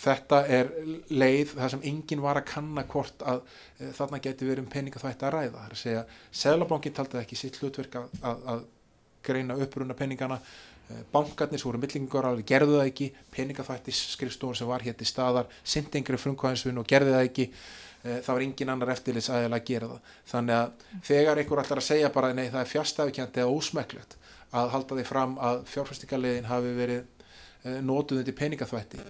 þetta 0.00 0.38
er 0.52 0.70
leið 1.12 1.56
þar 1.56 1.74
sem 1.74 1.84
enginn 1.90 2.22
var 2.24 2.40
að 2.40 2.48
kanna 2.52 2.86
hvort 2.88 3.24
að 3.28 3.42
e, 3.78 3.90
þarna 3.96 4.22
getur 4.24 4.50
verið 4.52 4.64
um 4.64 4.70
peninga 4.72 5.02
þvætt 5.02 5.26
að 5.26 5.36
ræða. 5.36 5.52
Það 5.58 5.66
er 5.66 5.76
að 5.76 5.82
segja, 5.82 6.06
Sælabankin 6.44 6.96
taldi 6.96 7.20
ekki 7.20 7.38
sitt 7.40 7.60
hlutverk 7.60 8.00
að, 8.00 8.16
að, 8.22 8.48
að 8.54 8.64
greina 9.26 9.58
uppruna 9.60 9.96
peningana, 9.98 10.40
bankarnir 11.10 11.58
sem 11.58 11.66
voru 11.66 11.80
millingar 11.82 12.28
alveg 12.28 12.46
gerðu 12.46 12.78
það 12.78 12.92
ekki. 12.92 13.08
Peningaþvættis 13.34 14.02
skrifstofur 14.12 14.58
sem 14.58 14.68
var 14.70 14.84
hér 14.86 14.94
til 14.96 15.08
staðar 15.08 15.50
sindingri 15.66 16.20
frumkvæðinsvinn 16.22 16.78
og 16.78 16.86
gerði 16.88 17.16
það 17.16 17.26
ekki 17.26 17.48
e, 18.06 18.20
það 18.22 18.32
var 18.32 18.44
engin 18.46 18.72
annar 18.72 18.92
eftirlits 18.94 19.28
aðeins 19.32 19.58
að 19.58 19.66
gera 19.72 19.90
það. 19.90 20.14
Þannig 20.32 20.60
að 20.60 20.86
þegar 21.10 21.42
einhver 21.42 21.62
ætlar 21.64 21.82
að 21.82 21.88
segja 21.90 22.12
bara 22.14 22.32
nei 22.32 22.46
það 22.46 22.62
er 22.62 22.72
fjárstafkjandi 22.72 23.42
eða 23.42 23.58
ósmæklegt 23.58 24.16
að 24.56 24.72
halda 24.76 24.98
því 25.00 25.06
fram 25.10 25.38
að 25.42 25.62
fjárfæstingarlegin 25.72 26.50
hafi 26.50 26.74
verið 26.76 27.80
nótuðið 27.82 28.28
til 28.28 28.36
peningaþvætti 28.38 29.00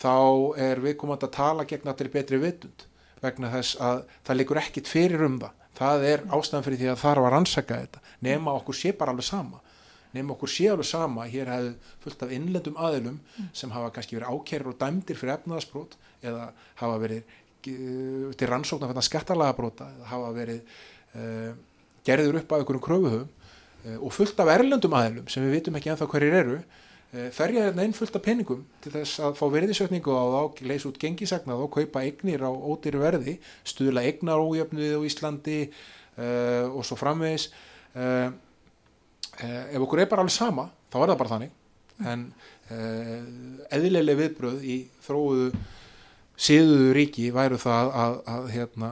þá 0.00 0.14
er 0.60 0.82
viðkomandi 0.82 1.28
að 1.28 1.36
tala 1.36 1.66
gegn 1.68 1.90
allir 1.90 2.10
betri 2.12 2.40
vitund 2.42 2.86
vegna 3.22 3.50
þess 3.52 3.76
að 3.80 4.02
það 4.26 4.40
likur 4.40 4.60
ekkit 4.60 4.90
fyrir 4.90 5.24
um 5.26 5.38
það. 5.40 5.60
Það 5.74 6.04
er 6.06 6.24
ástæðan 6.36 6.66
fyrir 6.66 6.80
því 6.80 6.90
að 6.92 7.00
þarf 7.02 7.24
að 7.24 7.32
rannsaka 7.34 7.78
þetta. 7.82 8.02
Nema 8.22 8.56
okkur 8.60 8.76
sé 8.78 8.92
bara 8.98 9.14
alveg 9.14 9.26
sama. 9.26 9.62
Nema 10.14 10.34
okkur 10.36 10.52
sé 10.52 10.68
alveg 10.70 10.86
sama 10.86 11.24
hér 11.30 11.50
hefði 11.50 11.72
fullt 12.04 12.22
af 12.22 12.34
innlendum 12.36 12.76
aðilum 12.78 13.16
sem 13.56 13.72
hafa 13.74 13.90
kannski 13.96 14.18
verið 14.18 14.36
ákerur 14.36 14.74
og 14.74 14.78
dæmdir 14.82 15.18
fyrir 15.18 15.34
efnaðarsbrót 15.38 15.96
eða 16.22 16.50
hafa 16.82 17.00
verið 17.02 17.32
til 17.64 18.50
rannsóknar 18.50 18.90
fyrir 18.92 19.06
skattalagabróta 19.06 19.88
hafa 20.10 20.30
verið 20.36 20.60
uh, 21.16 21.52
gerður 22.06 22.40
upp 22.42 22.52
af 22.52 22.62
einhverjum 22.62 22.84
kröfuhum 22.84 23.26
uh, 23.26 23.98
og 23.98 24.12
fullt 24.12 24.40
af 24.40 24.50
erlendum 24.54 24.96
aðilum 24.98 25.28
sem 25.32 25.44
við 25.46 25.58
vitum 25.58 25.78
ekki 25.78 25.92
ennþá 25.92 26.08
hverjir 26.12 26.38
eru 26.40 26.56
uh, 26.60 27.28
ferja 27.34 27.66
hérna 27.68 27.86
inn 27.86 27.96
fullt 27.96 28.16
af 28.18 28.24
peningum 28.24 28.64
til 28.84 28.94
þess 28.94 29.22
að 29.24 29.36
fá 29.40 29.44
veriðisökningu 29.56 30.16
á 30.16 30.24
þá, 30.34 30.64
leysa 30.70 30.90
út 30.90 31.00
gengisagnað 31.02 31.66
og 31.66 31.74
kaupa 31.78 32.04
eignir 32.04 32.44
á 32.44 32.50
ódýru 32.52 33.02
verði, 33.04 33.38
stuðla 33.64 34.04
eignar 34.04 34.42
ójöfnuði 34.44 34.98
á 34.98 35.00
Íslandi 35.08 35.60
og 36.14 36.84
svo 36.86 36.94
framvegis. 36.94 37.48
Ef 39.42 39.82
okkur 39.82 40.04
er 40.04 40.06
bara 40.06 40.22
alveg 40.22 40.30
sama 40.30 40.68
þá 40.92 41.00
er 41.00 41.08
það 41.10 41.16
bara 41.18 41.32
þannig. 41.32 41.56
En 42.06 42.20
eðlileg 43.74 44.20
viðbröð 44.20 44.62
í 44.62 44.76
þróuðu 45.02 45.48
síðuðu 46.36 46.92
ríki 46.96 47.30
væru 47.34 47.58
það 47.60 47.90
að, 48.04 48.18
að, 48.34 48.50
hérna, 48.54 48.90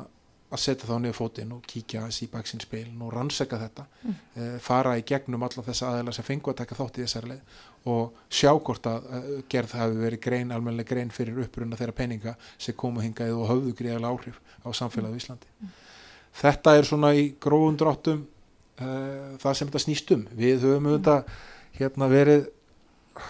að 0.53 0.63
setja 0.63 0.89
þá 0.89 0.95
niður 1.01 1.19
fótinn 1.19 1.53
og 1.57 1.67
kíkja 1.69 2.03
aðeins 2.03 2.23
í 2.23 2.31
baksinspilin 2.33 3.03
og 3.03 3.13
rannseka 3.15 3.59
þetta 3.61 3.87
mm. 4.03 4.17
fara 4.63 4.97
í 5.01 5.05
gegnum 5.09 5.43
alla 5.43 5.65
þessa 5.67 5.91
aðeila 5.91 6.15
sem 6.15 6.27
fengu 6.27 6.53
að 6.53 6.61
taka 6.61 6.79
þátt 6.79 7.01
í 7.01 7.07
þessari 7.07 7.33
leið 7.33 7.61
og 7.91 8.19
sjá 8.31 8.53
hvort 8.55 8.87
að 8.87 9.07
uh, 9.09 9.31
gerð 9.51 9.75
hafi 9.79 9.99
verið 9.99 10.23
grein, 10.23 10.53
almennileg 10.55 10.89
grein 10.89 11.11
fyrir 11.15 11.41
uppruna 11.43 11.79
þeirra 11.79 11.97
peninga 11.99 12.35
sem 12.55 12.77
komu 12.79 13.03
hingað 13.03 13.35
og 13.35 13.49
höfðu 13.51 13.75
gríðarlega 13.79 14.13
áhrif 14.13 14.39
á 14.63 14.69
samfélagið 14.77 15.19
í 15.19 15.23
Íslandi. 15.23 15.51
Mm. 15.59 15.73
Þetta 16.43 16.77
er 16.79 16.89
svona 16.89 17.13
í 17.19 17.25
grófum 17.43 17.79
dráttum 17.81 18.23
uh, 18.23 19.35
það 19.43 19.57
sem 19.59 19.71
þetta 19.71 19.85
snýst 19.87 20.15
um. 20.15 20.27
Við 20.39 20.67
höfum 20.69 20.91
auðvitað 20.93 21.33
hérna 21.81 22.11
verið 22.13 22.47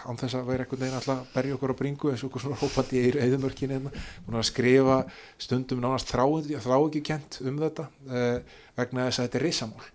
án 0.06 0.18
þess 0.20 0.36
að 0.38 0.50
vera 0.50 0.64
einhvern 0.64 0.82
veginn 0.82 0.98
alltaf 0.98 1.22
að 1.22 1.32
berja 1.34 1.56
okkur 1.56 1.72
á 1.74 1.80
bringu 1.80 2.12
eins 2.12 2.22
og 2.22 2.30
okkur 2.30 2.44
svona 2.44 2.60
hópandi 2.60 3.00
í 3.00 3.14
eðumörkinu 3.24 3.78
hérna, 3.78 3.92
að 4.32 4.46
skrifa 4.48 4.98
stundum 5.40 5.82
nánast 5.82 6.12
þráikjukent 6.12 7.40
um 7.46 7.58
þetta 7.62 7.88
uh, 8.10 8.54
vegna 8.78 9.08
þess 9.08 9.20
að 9.20 9.28
þetta 9.28 9.40
er 9.40 9.46
risamál 9.46 9.90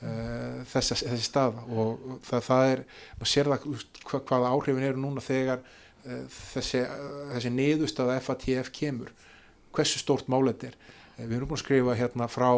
uh, 0.00 0.60
þessi, 0.70 0.98
þessi 1.02 1.26
staða. 1.26 1.64
Og 1.68 2.20
það, 2.26 2.44
það 2.48 2.72
er, 2.74 2.84
maður 3.18 3.32
sér 3.32 3.50
það 3.52 3.66
hva, 3.70 4.22
hvaða 4.30 4.52
áhrifin 4.54 4.88
eru 4.88 5.02
núna 5.02 5.24
þegar 5.24 5.64
uh, 5.64 6.22
þessi, 6.52 6.84
þessi 7.34 7.54
niðurstaða 7.56 8.20
FATF 8.24 8.72
kemur. 8.76 9.12
Hversu 9.76 10.00
stórt 10.02 10.30
málet 10.32 10.70
er. 10.70 10.78
Við 11.20 11.36
erum 11.36 11.50
búin 11.50 11.58
að 11.58 11.64
skrifa 11.66 11.98
hérna 11.98 12.30
frá 12.30 12.50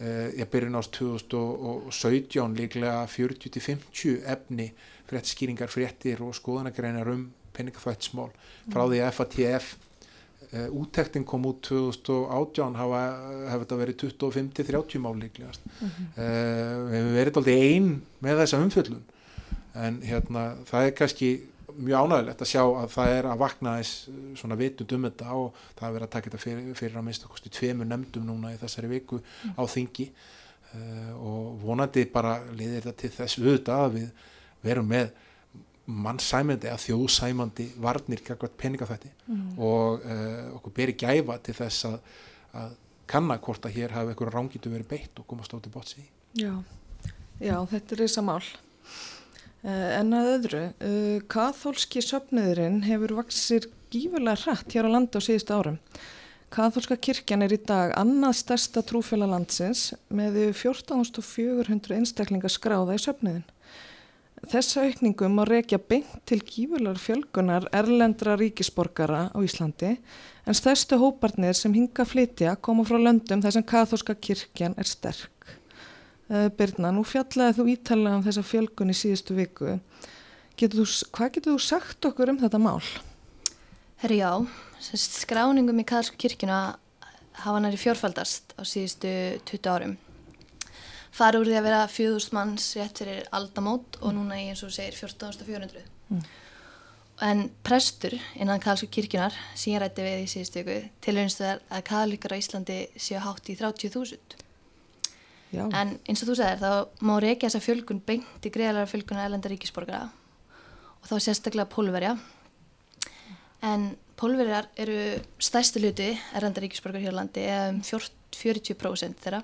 ég 0.00 0.48
byrjun 0.50 0.78
ást 0.80 0.96
2017 0.96 2.56
líklega 2.58 3.06
40-50 3.06 4.24
efni 4.26 4.72
fréttskýringar, 5.06 5.70
fréttir 5.70 6.22
og 6.24 6.34
skoðanagreinar 6.34 7.10
um 7.12 7.26
peningafættsmál 7.52 8.30
frá 8.72 8.84
því 8.88 9.00
að 9.04 9.16
FATF 9.18 9.72
uh, 10.52 10.68
úttektin 10.80 11.24
kom 11.28 11.46
út 11.48 11.62
2018 11.68 12.76
hafa, 12.78 13.00
hafa 13.50 13.64
þetta 13.64 13.80
verið 13.80 14.04
25-30 14.04 15.02
mál 15.02 15.14
líklegast. 15.20 15.64
Mm 15.64 15.88
-hmm. 15.88 16.10
uh, 16.16 16.76
við 16.88 16.98
hefum 16.98 17.16
verið 17.16 17.40
alltaf 17.40 17.54
einn 17.56 17.90
með 18.20 18.42
þessa 18.42 18.62
umfjöllun. 18.66 19.04
En 19.74 20.02
hérna 20.04 20.42
það 20.68 20.86
er 20.86 20.94
kannski 20.96 21.30
mjög 21.78 22.06
ánægilegt 22.06 22.44
að 22.44 22.50
sjá 22.52 22.62
að 22.64 22.92
það 22.94 23.14
er 23.16 23.28
að 23.30 23.42
vakna 23.42 23.74
þess 23.78 24.12
svona 24.40 24.58
vitund 24.60 24.94
um 24.96 25.08
þetta 25.08 25.38
og 25.38 25.58
það 25.78 25.88
er 25.88 25.96
verið 25.96 26.06
að 26.06 26.12
taka 26.14 26.30
þetta 26.30 26.42
fyrir, 26.44 26.70
fyrir 26.78 27.00
að 27.00 27.06
minnst 27.08 27.26
okkur 27.28 27.52
tveimur 27.58 27.90
nefndum 27.90 28.28
núna 28.28 28.52
í 28.54 28.60
þessari 28.60 28.92
viku 28.92 29.20
mm. 29.20 29.56
á 29.58 29.62
þingi. 29.74 30.08
Uh, 30.72 31.10
og 31.20 31.48
vonandi 31.60 32.06
bara 32.08 32.38
liðir 32.48 32.86
þetta 32.86 33.00
til 33.02 33.12
þess 33.18 33.40
auðvitað 33.42 33.82
að 33.82 33.96
við 33.98 34.28
verum 34.64 34.88
með 34.88 35.10
mannsæmandi 35.92 36.68
eða 36.70 36.80
þjóðsæmandi 36.80 37.66
varnir 37.82 38.22
kakvært 38.24 38.54
peningafætti 38.60 39.10
mm. 39.26 39.48
og 39.58 40.04
uh, 40.06 40.54
okkur 40.56 40.74
beri 40.76 40.94
gæfa 40.96 41.38
til 41.42 41.56
þess 41.58 41.88
að, 41.90 41.98
að 42.62 42.76
kanna 43.10 43.38
hvort 43.42 43.66
að 43.66 43.76
hér 43.76 43.96
hafi 43.96 44.12
eitthvað 44.12 44.32
rángitu 44.36 44.72
verið 44.72 44.92
beitt 44.94 45.18
og 45.20 45.26
komast 45.28 45.52
á 45.52 45.58
til 45.58 45.72
botsi 45.74 46.04
Já, 46.38 46.54
já 47.42 47.56
þetta 47.68 47.96
er 47.96 48.04
þess 48.06 48.22
að 48.22 48.28
mál 48.30 48.44
en 49.62 50.16
að 50.18 50.30
öðru 50.36 50.64
uh, 50.70 51.20
kathólski 51.30 52.02
söpniðurinn 52.02 52.82
hefur 52.88 53.16
vaksir 53.20 53.68
gífurlega 53.92 54.40
hrætt 54.44 54.74
hér 54.74 54.88
á 54.90 54.94
landa 54.96 55.22
á 55.22 55.26
síðustu 55.26 55.54
árum 55.54 55.78
Kathólska 56.52 56.98
kirkjan 57.00 57.46
er 57.46 57.54
í 57.54 57.60
dag 57.64 57.94
annað 57.96 58.34
stærsta 58.42 58.82
trúfélag 58.84 59.30
landsins 59.30 59.94
með 60.12 60.34
14.400 60.58 61.96
einstaklingar 61.96 62.52
skráða 62.52 62.98
í 62.98 63.00
söpniðin 63.00 63.46
Þessa 64.50 64.82
aukningum 64.88 65.36
má 65.38 65.44
rekja 65.46 65.78
beint 65.78 66.16
til 66.26 66.40
gífurlar 66.42 66.98
fjölgunar 66.98 67.68
erlendra 67.70 68.34
ríkisborgara 68.40 69.28
á 69.30 69.38
Íslandi 69.38 69.92
en 70.42 70.58
stærstu 70.58 70.98
hóparnir 70.98 71.54
sem 71.54 71.74
hinga 71.76 72.02
flytja 72.02 72.56
koma 72.58 72.82
frá 72.88 72.98
löndum 72.98 73.44
þar 73.44 73.54
sem 73.54 73.66
katholska 73.72 74.16
kirkjan 74.18 74.74
er 74.74 74.90
sterk. 74.90 75.30
Uh, 76.32 76.48
Birna, 76.56 76.88
nú 76.96 77.04
fjallaði 77.04 77.58
þú 77.58 77.66
ítalega 77.74 78.16
um 78.16 78.22
þessa 78.24 78.44
fjölgun 78.48 78.92
í 78.92 78.96
síðustu 78.96 79.36
viku. 79.36 79.74
Getur 80.56 80.80
þú, 80.80 80.86
hvað 81.12 81.34
getur 81.34 81.52
þú 81.52 81.64
sagt 81.66 82.08
okkur 82.08 82.32
um 82.32 82.38
þetta 82.40 82.60
mál? 82.62 82.80
Herri 84.00 84.22
já, 84.22 84.30
skráningum 84.80 85.82
í 85.82 85.84
katholska 85.84 86.16
kirkjuna 86.24 86.62
hafa 87.44 87.60
næri 87.60 87.76
fjórfaldast 87.80 88.56
á 88.56 88.62
síðustu 88.64 89.12
20 89.50 89.70
árum 89.72 89.94
fara 91.12 91.40
úr 91.40 91.48
því 91.48 91.58
að 91.58 91.66
vera 91.66 91.80
4000 91.92 92.36
manns 92.36 92.68
rétt 92.78 93.02
fyrir 93.02 93.26
aldamót 93.36 93.98
og 94.00 94.14
núna 94.16 94.38
í 94.40 94.48
eins 94.50 94.62
og 94.64 94.72
segir 94.72 94.96
14.400 94.96 95.82
mm. 96.08 96.22
en 97.28 97.42
prestur 97.66 98.16
innan 98.40 98.62
Karlsku 98.62 98.88
kirkjunar 98.92 99.36
sem 99.52 99.74
ég 99.74 99.82
rætti 99.82 100.06
við 100.06 100.24
í 100.24 100.30
síðustu 100.32 100.62
viku 100.62 100.78
tilhengstu 101.04 101.46
er 101.50 101.60
að 101.68 101.84
kaðlikar 101.90 102.36
á 102.36 102.40
Íslandi 102.40 102.78
séu 102.96 103.20
hátt 103.20 103.52
í 103.52 103.58
30.000 103.60 104.41
en 105.52 105.96
eins 106.08 106.22
og 106.22 106.30
þú 106.30 106.36
segir 106.38 106.60
þá 106.62 107.04
má 107.04 107.14
reykja 107.20 107.48
þessa 107.48 107.64
fjölgun 107.66 108.02
beint 108.06 108.46
í 108.46 108.52
greiðalara 108.52 108.88
fjölguna 108.90 109.26
elenda 109.28 109.50
ríkisborgara 109.52 110.08
og 111.02 111.10
þá 111.10 111.16
sérstaklega 111.18 111.68
pólverja. 111.72 112.14
En 113.62 113.92
pólverjar 114.18 114.68
eru 114.80 114.98
stæstu 115.42 115.82
luti 115.82 116.12
elenda 116.38 116.62
ríkisborgar 116.62 117.02
hér 117.02 117.16
á 117.16 117.20
landi 117.20 117.44
eða 117.44 117.72
um 117.74 117.82
40% 118.32 119.20
þeirra. 119.22 119.42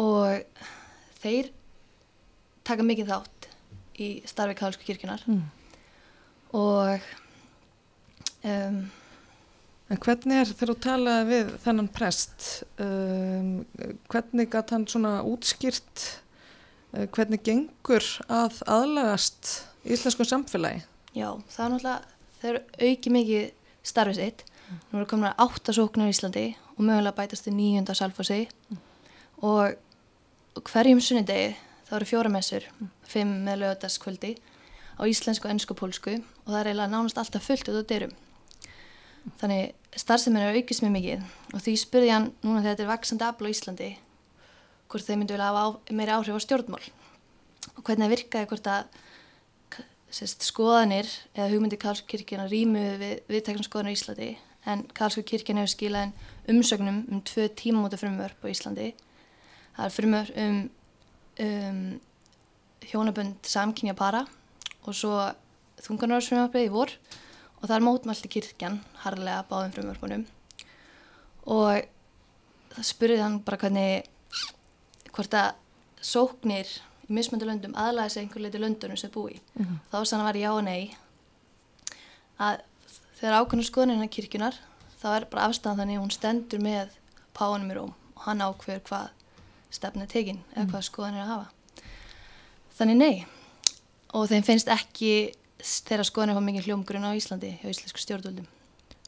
Og 0.00 0.62
þeir 1.20 1.52
taka 2.64 2.86
mikið 2.86 3.12
þátt 3.12 3.48
í 4.00 4.08
starfi 4.28 4.56
Kálsku 4.56 4.86
kirkjunar 4.86 5.22
mm. 5.28 5.42
og 6.56 7.10
um, 8.48 8.78
En 9.92 10.00
hvernig 10.00 10.40
er 10.40 10.52
þegar 10.52 10.72
þú 10.72 10.76
talaði 10.86 11.24
við 11.28 11.50
þennan 11.64 11.90
prest 11.92 12.46
um, 12.80 13.50
hvernig 14.12 14.48
gæti 14.52 14.76
hann 14.76 14.86
svona 14.88 15.18
útskýrt 15.28 16.06
uh, 16.96 17.04
hvernig 17.12 17.42
gengur 17.44 18.06
að 18.32 18.62
aðlagast 18.64 19.50
íslensku 19.84 20.24
samfélagi? 20.28 20.86
Já, 21.12 21.28
það 21.52 21.64
er 21.64 21.74
náttúrulega 21.74 21.98
þeir 22.40 22.54
eru 22.54 22.88
auki 22.88 23.12
mikið 23.18 23.44
starfið 23.92 24.22
sitt 24.22 24.46
mm. 24.46 24.80
nú 24.88 25.02
eru 25.02 25.10
komin 25.10 25.28
að 25.28 25.44
áttasóknar 25.44 26.08
í 26.08 26.14
Íslandi 26.14 26.46
og 26.72 26.80
mögulega 26.86 27.18
bætast 27.18 27.50
í 27.50 27.54
nýjunda 27.54 27.98
salfossi 27.98 28.46
mm 28.46 28.80
og 29.42 30.62
hverjum 30.68 31.00
sunnindegi 31.02 31.54
þá 31.88 31.94
eru 31.98 32.08
fjóramessur, 32.08 32.66
fimm 33.08 33.42
með 33.46 33.64
lögadaskvöldi 33.64 34.36
á 34.96 35.02
íslensku, 35.08 35.48
ennsku 35.50 35.74
og 35.74 35.80
pólsku 35.80 36.14
og 36.20 36.48
það 36.48 36.60
er 36.60 36.70
eiginlega 36.70 36.92
nánast 36.92 37.18
alltaf 37.18 37.48
fullt 37.48 37.70
út 37.72 37.82
á 37.82 37.90
dyrum. 37.90 38.12
Þannig 39.40 39.98
starfseminn 39.98 40.42
er 40.42 40.56
aukist 40.56 40.82
mjög 40.82 40.96
mikið 40.96 41.26
og 41.52 41.62
því 41.62 41.76
spurði 41.78 42.10
hann 42.10 42.30
núna 42.42 42.62
þegar 42.62 42.72
þetta 42.72 42.84
er 42.84 42.90
vaksandi 42.90 43.26
afl 43.26 43.46
á 43.46 43.52
Íslandi 43.52 43.90
hvort 44.92 45.06
þeir 45.06 45.18
myndi 45.20 45.36
vilja 45.36 45.48
hafa 45.48 45.62
á, 45.62 45.68
meiri 45.94 46.14
áhrif 46.14 46.36
á 46.36 46.44
stjórnmál 46.44 46.82
og 47.76 47.82
hvernig 47.86 48.04
það 48.04 48.14
virkaði 48.16 48.48
hvort 48.50 48.70
að 48.72 49.00
sérst, 50.12 50.44
skoðanir 50.44 51.08
eða 51.32 51.50
hugmyndi 51.52 51.78
Karlsku 51.80 52.10
kirkina 52.10 52.48
rýmuði 52.50 52.98
við 53.00 53.14
viðtæknum 53.32 53.64
skoðanir 53.64 53.94
í 53.94 53.98
Íslandi. 53.98 54.28
En 54.68 54.84
Karlsku 54.92 55.24
kirkina 55.26 55.62
hefur 55.62 55.72
skilað 55.72 56.12
umsögnum 56.52 57.00
um 57.08 57.22
tvö 57.24 57.48
tímamóta 57.56 57.98
frumvörp 58.00 58.44
á 58.44 58.52
Íslandi. 58.52 58.92
Það 59.78 59.86
er 59.86 59.94
frumur 59.96 60.32
um, 60.44 60.60
um 61.46 61.82
hjónabönd 62.90 63.48
samkynja 63.48 63.96
para 63.96 64.26
og 64.84 64.96
svo 64.98 65.16
þungarnarsfrumvarpið 65.82 66.68
í 66.68 66.72
vor. 66.72 66.92
og 66.92 67.31
það 67.68 67.76
er 67.76 67.86
mótmælti 67.86 68.28
kirkjan 68.28 68.80
harlega 69.04 69.44
báðum 69.50 69.74
frumvarpunum 69.76 70.24
og 71.46 71.84
það 72.72 72.88
spurði 72.88 73.20
hann 73.22 73.38
bara 73.46 73.60
hvernig 73.62 74.08
hvort 75.12 75.36
að 75.36 75.54
sóknir 76.02 76.68
í 77.06 77.14
mismöndu 77.14 77.46
löndum 77.46 77.76
aðlæði 77.78 78.14
sig 78.14 78.24
einhver 78.24 78.44
leiti 78.46 78.60
löndunum 78.62 78.98
sem 78.98 79.10
búi 79.10 79.40
mm 79.54 79.64
-hmm. 79.64 79.78
þá 79.92 80.04
sann 80.04 80.20
að 80.20 80.28
var 80.30 80.36
já 80.36 80.50
og 80.52 80.64
nei 80.64 80.96
að 82.38 82.60
þegar 83.20 83.38
ákveðinu 83.38 83.64
skoðunina 83.64 84.08
kirkjunar 84.08 84.54
þá 85.02 85.08
er 85.16 85.24
bara 85.30 85.46
afstæðan 85.46 85.78
þannig 85.78 85.96
að 85.96 86.02
hún 86.02 86.10
stendur 86.10 86.60
með 86.60 86.88
páanum 87.34 87.70
í 87.70 87.74
róm 87.74 87.92
og 88.16 88.22
hann 88.26 88.40
ákveður 88.40 88.82
hvað 88.88 89.08
stefna 89.70 90.06
tekinn 90.06 90.42
eða 90.54 90.64
mm. 90.64 90.70
hvað 90.70 90.82
skoðan 90.82 91.14
er 91.14 91.22
að 91.22 91.32
hafa. 91.32 91.46
þannig 92.78 92.96
nei 92.96 93.26
og 94.12 94.28
þeim 94.28 94.42
finnst 94.42 94.68
ekki 94.68 95.12
þeirra 95.62 96.06
skoðan 96.08 96.32
eitthvað 96.32 96.48
mikið 96.48 96.68
hljómgrunn 96.68 97.06
á 97.06 97.18
Íslandi 97.18 97.54
hjá 97.60 97.68
íslensku 97.70 98.02
stjórnvöldum. 98.02 98.48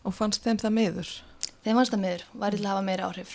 Og 0.05 0.15
fannst 0.15 0.45
þeim 0.45 0.61
það 0.61 0.77
miður? 0.79 1.15
þeim 1.65 1.79
fannst 1.79 1.95
það 1.95 2.03
miður, 2.03 2.25
væri 2.43 2.59
til 2.59 2.67
að 2.67 2.73
hafa 2.73 2.85
meira 2.85 3.09
áhrif. 3.09 3.33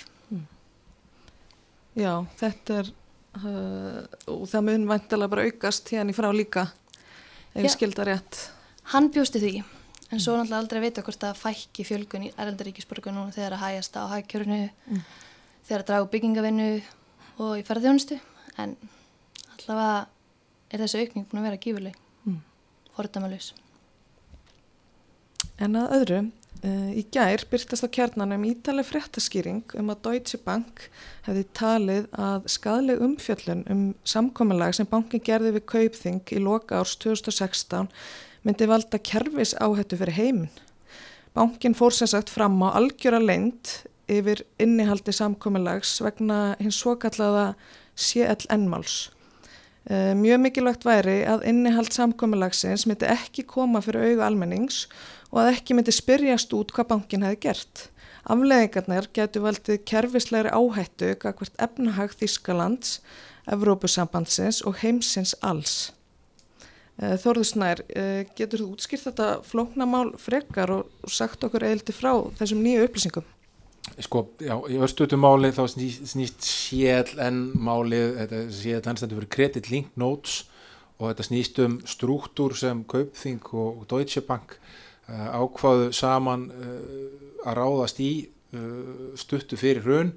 Já, 1.97 2.13
þetta 2.39 2.77
er, 2.83 2.91
uh, 3.39 4.03
og 4.29 4.45
það 4.51 4.65
mun 4.67 4.85
væntalega 4.91 5.33
bara 5.33 5.45
aukast 5.49 5.89
hérna 5.91 6.13
í 6.13 6.17
frá 6.17 6.29
líka, 6.33 6.67
ef 7.55 7.65
ég 7.65 7.73
skilda 7.73 8.05
rétt. 8.07 8.39
hann 8.93 9.09
bjósti 9.13 9.41
því 9.41 9.53
en 10.09 10.21
svo 10.21 10.35
náttúrulega 10.37 10.61
aldrei 10.61 10.81
vita 10.85 11.03
hvort 11.05 11.21
það 11.21 11.41
fækki 11.41 11.85
fjölgun 11.85 12.27
í 12.29 12.31
erlendaríkisborgu 12.35 13.11
núna 13.13 13.33
þegar 13.33 13.57
að 13.57 13.63
hægast 13.65 13.97
á 13.97 14.09
hagkjörnu 14.13 14.61
þegar 15.67 15.83
að 15.83 15.87
draga 15.89 16.05
úr 16.05 16.13
byggingavinnu 16.13 16.69
og 17.45 17.51
í 17.59 17.65
ferðjónustu 17.67 18.17
en 18.61 18.77
allavega 19.57 20.07
er 20.69 20.83
þessu 20.85 21.03
aukning 21.03 21.27
búin 21.29 21.41
að 21.41 21.49
vera 21.49 21.61
gífurleg 21.61 21.99
Fordæmalus 22.99 23.53
En 25.59 25.75
að 25.75 25.93
öðru, 25.97 26.19
uh, 26.63 26.91
í 26.95 27.03
gær 27.11 27.43
byrtast 27.51 27.83
á 27.83 27.89
kjarnanum 27.91 28.45
ítaleg 28.47 28.87
fréttaskýring 28.87 29.75
um 29.79 29.91
að 29.91 30.01
Deutsche 30.07 30.39
Bank 30.43 30.85
hefði 31.25 31.43
talið 31.57 32.07
að 32.15 32.47
skadleg 32.53 33.03
umfjöllun 33.03 33.65
um 33.71 33.83
samkominlag 34.07 34.77
sem 34.77 34.87
bankin 34.87 35.23
gerði 35.23 35.57
við 35.57 35.67
kaupþing 35.73 36.23
í 36.31 36.39
loka 36.43 36.79
árs 36.79 36.95
2016 37.03 37.91
myndi 38.47 38.69
valda 38.71 39.01
kerfis 39.03 39.55
áhættu 39.59 39.99
fyrir 39.99 40.15
heiminn. 40.15 40.65
Bankin 41.35 41.75
fór 41.77 41.93
sem 41.95 42.07
sagt 42.09 42.31
fram 42.31 42.55
á 42.63 42.71
algjöra 42.79 43.19
leynd 43.19 43.75
yfir 44.09 44.41
innihaldi 44.63 45.13
samkominlags 45.13 45.99
vegna 46.01 46.55
hins 46.59 46.79
svo 46.79 46.95
kallaða 46.99 47.53
CLN-máls. 47.99 49.09
Uh, 49.89 50.13
mjög 50.13 50.37
mikilvægt 50.43 50.83
væri 50.85 51.23
að 51.25 51.47
innihald 51.49 51.89
samkominlagsins 51.89 52.83
myndi 52.85 53.07
ekki 53.09 53.41
koma 53.49 53.79
fyrir 53.81 54.11
auga 54.11 54.27
almennings 54.27 54.83
og 55.31 55.39
að 55.41 55.55
ekki 55.55 55.73
myndi 55.73 55.95
spyrjast 55.95 56.53
út 56.53 56.69
hvað 56.75 56.91
bankin 56.91 57.25
hefði 57.25 57.39
gert. 57.47 57.81
Afleðingarnar 58.29 59.07
getur 59.17 59.47
valdið 59.47 59.79
kerfislegri 59.89 60.51
áhættu 60.53 61.15
gagvart 61.23 61.57
efnahag 61.65 62.13
Þískalands, 62.19 62.99
Evrópusambandsins 63.49 64.61
og 64.61 64.77
heimsins 64.83 65.33
alls. 65.41 65.89
Uh, 67.01 67.17
Þórður 67.17 67.49
Snær, 67.49 67.81
uh, 67.89 68.21
getur 68.37 68.61
þú 68.61 68.69
útskýrt 68.75 69.07
þetta 69.09 69.31
flóknamál 69.49 70.13
frekar 70.21 70.75
og 70.75 71.09
sagt 71.09 71.49
okkur 71.49 71.65
eildi 71.65 71.97
frá 71.97 72.13
þessum 72.37 72.61
nýju 72.61 72.85
upplýsingum? 72.85 73.25
Sko, 73.99 74.23
já, 74.39 74.55
í 74.71 74.77
östutumáli 74.79 75.51
þá 75.51 75.63
snýst, 75.73 76.05
snýst 76.13 76.45
CLN 76.45 77.39
stendur 78.99 79.19
fyrir 79.19 79.31
Credit 79.35 79.69
Link 79.71 79.97
Notes 79.99 80.45
og 80.99 81.09
þetta 81.09 81.25
snýst 81.27 81.59
um 81.65 81.77
struktúr 81.87 82.55
sem 82.55 82.85
Kaupþing 82.87 83.51
og 83.59 83.83
Deutsche 83.91 84.23
Bank 84.27 84.55
uh, 84.55 85.43
ákvaðu 85.43 85.91
saman 85.95 86.47
uh, 86.47 86.73
að 87.43 87.59
ráðast 87.59 87.99
í 88.03 88.11
uh, 88.55 89.15
stuttu 89.19 89.59
fyrir 89.59 89.83
hrun 89.83 90.13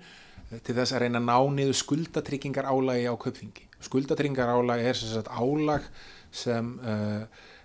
til 0.61 0.77
þess 0.77 0.93
að 0.93 1.07
reyna 1.07 1.21
að 1.23 1.29
ná 1.31 1.37
niður 1.57 1.79
skuldatryggingar 1.81 2.67
álagi 2.69 3.07
á 3.09 3.15
Kaupþingi. 3.17 3.69
Skuldatryggingar 3.83 4.53
álagi 4.53 4.91
er 4.91 4.99
sem 4.99 5.11
sagt 5.15 5.31
álag 5.33 5.87
sem 6.33 6.69
eh, 6.85 7.23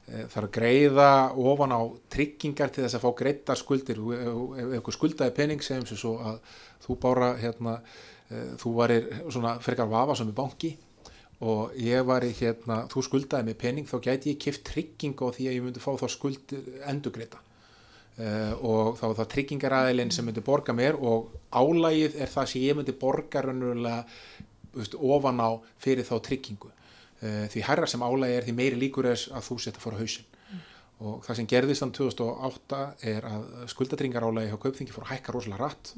þarf 0.08 0.48
að 0.48 0.54
greiða 0.56 1.10
ofan 1.36 1.76
á 1.76 1.82
tryggingar 2.14 2.72
til 2.72 2.86
þess 2.86 2.96
að 2.96 3.04
fá 3.04 3.12
greiddar 3.22 3.60
skuldir. 3.60 3.98
Þú- 4.00 4.60
ef 4.62 4.76
eitthvað 4.78 4.98
skuldaði 4.98 5.36
pening 5.36 5.64
sem 5.64 5.86
svo 5.86 6.18
að 6.24 6.38
þú 6.86 7.00
bára 7.04 7.34
hérna, 7.42 7.82
eh, 8.32 8.54
þú 8.58 8.76
varir 8.76 9.10
svona 9.30 9.58
frekar 9.60 9.90
vafa 9.92 10.16
sem 10.16 10.28
er 10.28 10.34
banki 10.34 10.78
og 11.42 11.74
ég 11.78 12.06
var 12.06 12.24
í 12.26 12.32
hérna, 12.34 12.88
þú 12.90 13.04
skuldaði 13.06 13.46
með 13.46 13.58
pening 13.62 13.86
þá 13.86 13.98
gæti 14.02 14.34
ég 14.34 14.40
kift 14.40 14.64
trygging 14.66 15.14
á 15.22 15.28
því 15.30 15.44
að 15.48 15.54
ég 15.54 15.64
myndi 15.64 15.84
fá 15.84 15.92
þá 15.94 16.08
skuld 16.10 16.54
endugreita 16.90 17.38
uh, 18.18 18.54
og 18.58 18.98
þá 18.98 19.04
var 19.06 19.16
það 19.20 19.30
tryggingaræðilinn 19.36 20.12
sem 20.12 20.26
myndi 20.26 20.42
borga 20.42 20.74
mér 20.74 20.98
og 20.98 21.30
álægið 21.54 22.18
er 22.18 22.32
það 22.34 22.50
sem 22.50 22.62
ég 22.62 22.80
myndi 22.80 22.96
borga 22.98 23.44
veist, 24.74 24.96
ofan 24.98 25.42
á 25.42 25.50
fyrir 25.78 26.06
þá 26.08 26.18
tryggingu 26.26 26.72
því 27.22 27.64
herra 27.66 27.88
sem 27.90 28.04
álægi 28.04 28.36
er 28.38 28.46
því 28.46 28.54
meiri 28.58 28.82
líkur 28.82 29.08
er 29.10 29.22
að 29.34 29.48
þú 29.48 29.60
setja 29.64 29.82
fór 29.82 29.98
á 29.98 30.02
hausinn. 30.02 30.28
Og 30.98 31.22
það 31.26 31.40
sem 31.40 31.48
gerðist 31.50 31.84
þann 31.84 31.94
2008 31.94 32.84
er 33.12 33.26
að 33.30 33.48
skuldatringarálægi 33.74 34.50
hjá 34.50 34.60
Kaupþingi 34.64 34.94
fór 34.96 35.06
að 35.06 35.12
hækka 35.16 35.36
rosalega 35.36 35.68
rætt 35.68 35.92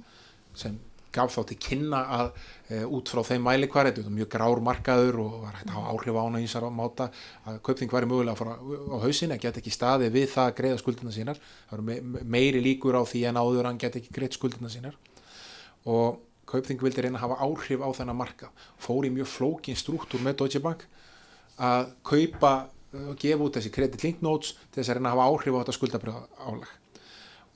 sem 0.59 0.75
gaf 1.15 1.33
þá 1.33 1.39
til 1.49 1.57
kynna 1.61 1.99
að 2.17 2.27
e, 2.69 2.81
út 2.85 3.09
frá 3.09 3.23
þeim 3.25 3.45
mælikvar, 3.47 3.89
þetta 3.89 4.03
er 4.03 4.13
mjög 4.13 4.29
grár 4.35 4.61
markaður 4.65 5.19
og 5.23 5.37
var 5.45 5.55
hægt 5.57 5.71
að 5.71 5.77
hafa 5.77 5.93
áhrif 5.93 6.19
á 6.19 6.21
hana 6.21 6.41
í 6.41 6.45
þessar 6.45 6.67
máta 6.75 7.07
að 7.49 7.59
Kaupþing 7.65 7.93
væri 7.93 8.09
mögulega 8.11 8.35
að 8.35 8.41
fara 8.43 8.57
á 8.59 8.97
hausin 9.05 9.33
að 9.33 9.41
geta 9.45 9.61
ekki 9.63 9.73
staði 9.73 10.11
við 10.13 10.27
það 10.35 10.51
að 10.51 10.57
greiða 10.59 10.81
skuldina 10.83 11.15
sínar. 11.15 11.41
Það 11.69 11.77
eru 11.79 11.87
me 11.87 12.25
meiri 12.37 12.61
líkur 12.61 12.99
á 12.99 13.03
því 13.09 13.23
en 13.31 13.41
áður 13.41 13.69
hann 13.71 13.81
geta 13.81 14.01
ekki 14.01 14.13
greitt 14.19 14.37
skuldina 14.37 14.69
sínar. 14.69 14.99
Og 15.89 16.21
Kaupþing 16.49 16.81
vildi 16.81 17.05
reyna 17.05 17.17
að 17.21 17.25
hafa 17.27 17.41
áhrif 17.45 17.81
á 17.81 17.89
þennan 18.01 18.19
marka 18.19 18.53
fór 18.81 19.07
í 19.07 19.13
mjög 19.13 19.31
flókin 19.33 19.77
struktúr 19.77 20.21
með 20.25 20.43
Deutsche 20.43 20.61
Bank 20.61 20.85
að 21.59 21.89
kaupa 22.07 22.53
og 22.99 23.15
gefa 23.21 23.45
út 23.45 23.57
þessi 23.59 23.71
credit 23.75 24.03
link 24.03 24.21
notes 24.25 24.55
til 24.71 24.79
þess 24.81 24.89
að 24.93 24.97
reyna 24.99 25.11
að 25.11 25.17
hafa 25.19 25.27
áhrif 25.29 25.53
á 25.55 25.59
þetta 25.61 25.75
skuldabröða 25.77 26.21
álag 26.49 26.75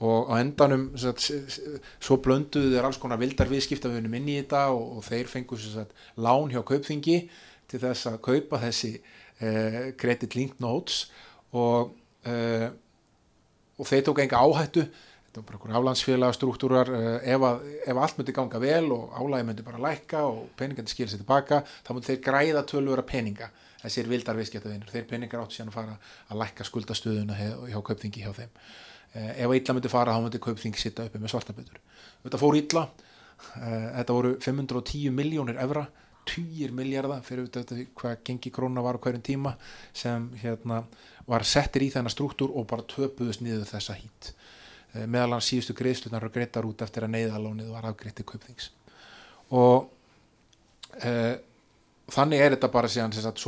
og 0.03 0.29
á 0.29 0.33
endanum 0.41 0.83
sem 0.97 1.13
sagt, 1.13 1.21
s- 1.23 1.57
s- 1.57 1.79
svo 2.03 2.17
blönduðu 2.19 2.73
þeir 2.73 2.85
alls 2.89 2.97
konar 2.99 3.19
vildar 3.21 3.47
viðskiptafunum 3.47 4.13
inn 4.19 4.27
í 4.33 4.37
þetta 4.41 4.65
og, 4.75 4.97
og 4.99 5.05
þeir 5.07 5.29
fengu 5.31 5.57
sagt, 5.61 5.93
lán 6.17 6.51
hjá 6.51 6.59
kaupþingi 6.67 7.17
til 7.71 7.79
þess 7.79 8.09
að 8.11 8.17
kaupa 8.25 8.59
þessi 8.65 8.91
uh, 8.99 9.79
credit 9.97 10.35
link 10.35 10.59
notes. 10.61 11.05
Og, 11.55 11.93
uh, 12.27 12.67
og 13.79 13.87
þeir 13.89 14.03
tók 14.09 14.19
enga 14.25 14.41
áhættu. 14.43 14.83
Þetta 14.89 15.39
var 15.39 15.47
bara 15.47 15.57
einhver 15.61 15.77
aflandsfélag 15.79 16.35
struktúrar 16.35 16.91
uh, 16.93 17.17
ef, 17.23 17.47
ef 17.87 17.97
allt 18.03 18.19
myndi 18.19 18.35
ganga 18.35 18.59
vel 18.61 18.91
og 18.93 19.15
álægi 19.17 19.47
myndi 19.47 19.65
bara 19.65 19.81
lækka 19.87 20.25
og 20.29 20.49
peningandi 20.59 20.91
skilja 20.93 21.13
sér 21.15 21.23
tilbaka 21.23 21.63
þá 21.85 21.93
myndi 21.95 22.11
þeir 22.11 22.21
græða 22.27 22.65
tölvöra 22.69 23.05
peninga 23.07 23.47
þessir 23.83 24.09
vildar 24.09 24.39
viðskiptafinur, 24.39 24.89
þeir 24.91 25.07
peningar 25.09 25.43
áttu 25.43 25.59
síðan 25.59 25.71
að 25.73 25.77
fara 25.77 25.97
að 26.29 26.41
lækka 26.41 26.67
skuldastöðuna 26.67 27.37
hjá, 27.37 27.79
kaupþingi 27.83 28.23
hjá 28.23 28.31
þeim. 28.39 28.53
Eh, 29.13 29.31
ef 29.45 29.55
illa 29.59 29.75
myndi 29.77 29.91
fara 29.91 30.15
þá 30.15 30.23
myndi 30.25 30.41
kaupþing 30.41 30.79
sitta 30.79 31.05
uppi 31.05 31.21
með 31.21 31.35
svartabötur 31.35 31.81
þetta 32.23 32.39
fór 32.39 32.57
illa. 32.59 32.87
Eh, 33.59 33.89
þetta 33.99 34.15
voru 34.15 34.33
510 34.41 35.11
miljónir 35.15 35.59
evra 35.61 35.85
10 36.29 36.71
miljardar 36.75 37.23
fyrir 37.25 37.49
þetta 37.51 37.81
hvað 37.99 38.21
gengi 38.23 38.51
króna 38.53 38.83
var 38.83 38.99
hverjum 39.03 39.23
tíma 39.25 39.55
sem 39.91 40.29
hérna 40.39 40.83
var 41.27 41.43
settir 41.47 41.83
í 41.83 41.89
þennan 41.91 42.13
struktúr 42.13 42.53
og 42.55 42.67
bara 42.69 42.85
töpuðust 42.87 43.43
niður 43.43 43.67
þessa 43.67 43.97
hít. 43.99 44.31
Eh, 44.93 45.07
meðal 45.07 45.35
hans 45.35 45.49
síðustu 45.51 45.75
greiðslunar 45.75 46.27
og 46.27 46.35
greitar 46.35 46.67
út 46.67 46.81
eftir 46.85 47.07
að 47.07 47.15
neyðalónið 47.17 47.73
var 47.75 47.89
afgreitt 47.89 48.15
til 48.19 48.27
kaupþings. 48.29 48.69
Og 49.51 49.89
eh, 51.03 51.35
þannig 52.13 52.41
er 52.43 52.53
þetta 52.53 52.69
bara 52.73 52.89
síðan 52.91 53.13
sagt, 53.15 53.43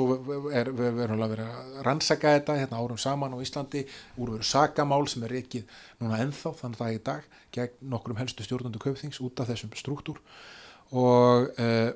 er 0.55 0.69
við 0.73 0.95
verðum 0.97 1.23
að 1.25 1.33
vera 1.35 1.47
að 1.59 1.81
rannsaka 1.85 2.33
þetta 2.37 2.55
hérna 2.59 2.79
árum 2.81 3.01
saman 3.01 3.35
á 3.35 3.43
Íslandi 3.43 3.83
úrveru 4.21 4.45
sakamál 4.47 5.03
sem 5.11 5.25
er 5.27 5.35
ekki 5.41 5.61
núna 6.01 6.21
ennþá 6.23 6.53
þannig 6.61 6.79
það 6.79 6.93
er 6.93 6.97
í 6.97 7.03
dag 7.09 7.27
gegn 7.55 7.91
nokkrum 7.91 8.19
helstu 8.19 8.45
stjórnundu 8.45 8.81
kaupþings 8.81 9.21
út 9.25 9.41
af 9.41 9.51
þessum 9.51 9.75
struktúr. 9.77 10.21
Og 10.95 11.51
uh, 11.61 11.91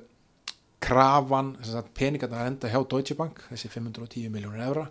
krafan, 0.82 1.56
sagt, 1.66 1.90
peningarna 1.96 2.46
enda 2.48 2.70
hjá 2.70 2.80
Deutsche 2.84 3.16
Bank, 3.18 3.42
þessi 3.50 3.70
510 3.72 4.30
miljónir 4.32 4.64
evra 4.70 4.86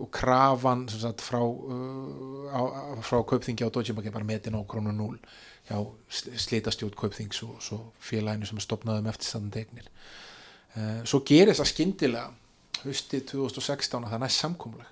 og 0.00 0.08
krafan 0.14 0.86
sagt, 0.88 1.22
frá, 1.24 1.42
uh, 1.44 2.48
á, 2.48 2.60
frá 3.04 3.20
kaupþingi 3.28 3.68
á 3.68 3.70
Deutsche 3.70 3.96
Bank 3.96 4.08
er 4.08 4.16
bara 4.16 4.28
metin 4.28 4.56
á 4.56 4.62
krónu 4.64 4.94
0 4.96 5.20
hjá 5.68 5.78
slitastjórn 6.08 6.96
kaupþings 6.96 7.44
og 7.44 7.92
félaginu 8.00 8.48
sem 8.48 8.60
eftirstandandi 8.60 9.64
eignir. 9.66 9.90
Uh, 9.90 10.29
svo 11.04 11.22
gerist 11.26 11.60
það 11.60 11.70
skyndilega 11.72 12.28
haustið 12.84 13.26
2016 13.34 14.04
að 14.04 14.14
það 14.14 14.22
næst 14.22 14.42
samkomlega 14.44 14.88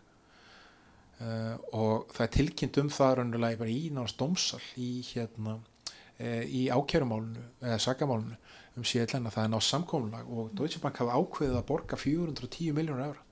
uh, 1.23 1.57
og 1.77 2.13
það 2.15 2.25
er 2.25 2.33
tilkynnt 2.37 2.81
um 2.83 2.93
það 2.93 3.23
bara 3.61 3.73
í 3.73 3.81
náttúrulega 3.95 4.19
dómsal 4.21 4.63
í 4.77 4.91
hérna 5.13 5.57
uh, 5.59 6.45
í 6.45 6.69
ákjærumálunu 6.73 7.45
eða 7.63 7.81
sakamálunu 7.83 8.39
um 8.79 8.87
síðan 8.87 9.27
að 9.27 9.39
það 9.39 9.45
er 9.45 9.53
nátt 9.55 9.69
samkomlega 9.69 10.39
og 10.39 10.53
Deutsche 10.59 10.83
Bank 10.83 11.01
hafa 11.01 11.19
ákveðið 11.19 11.59
að 11.59 11.67
borga 11.67 11.99
410 11.99 12.77
miljónur 12.77 13.09
evra. 13.09 13.25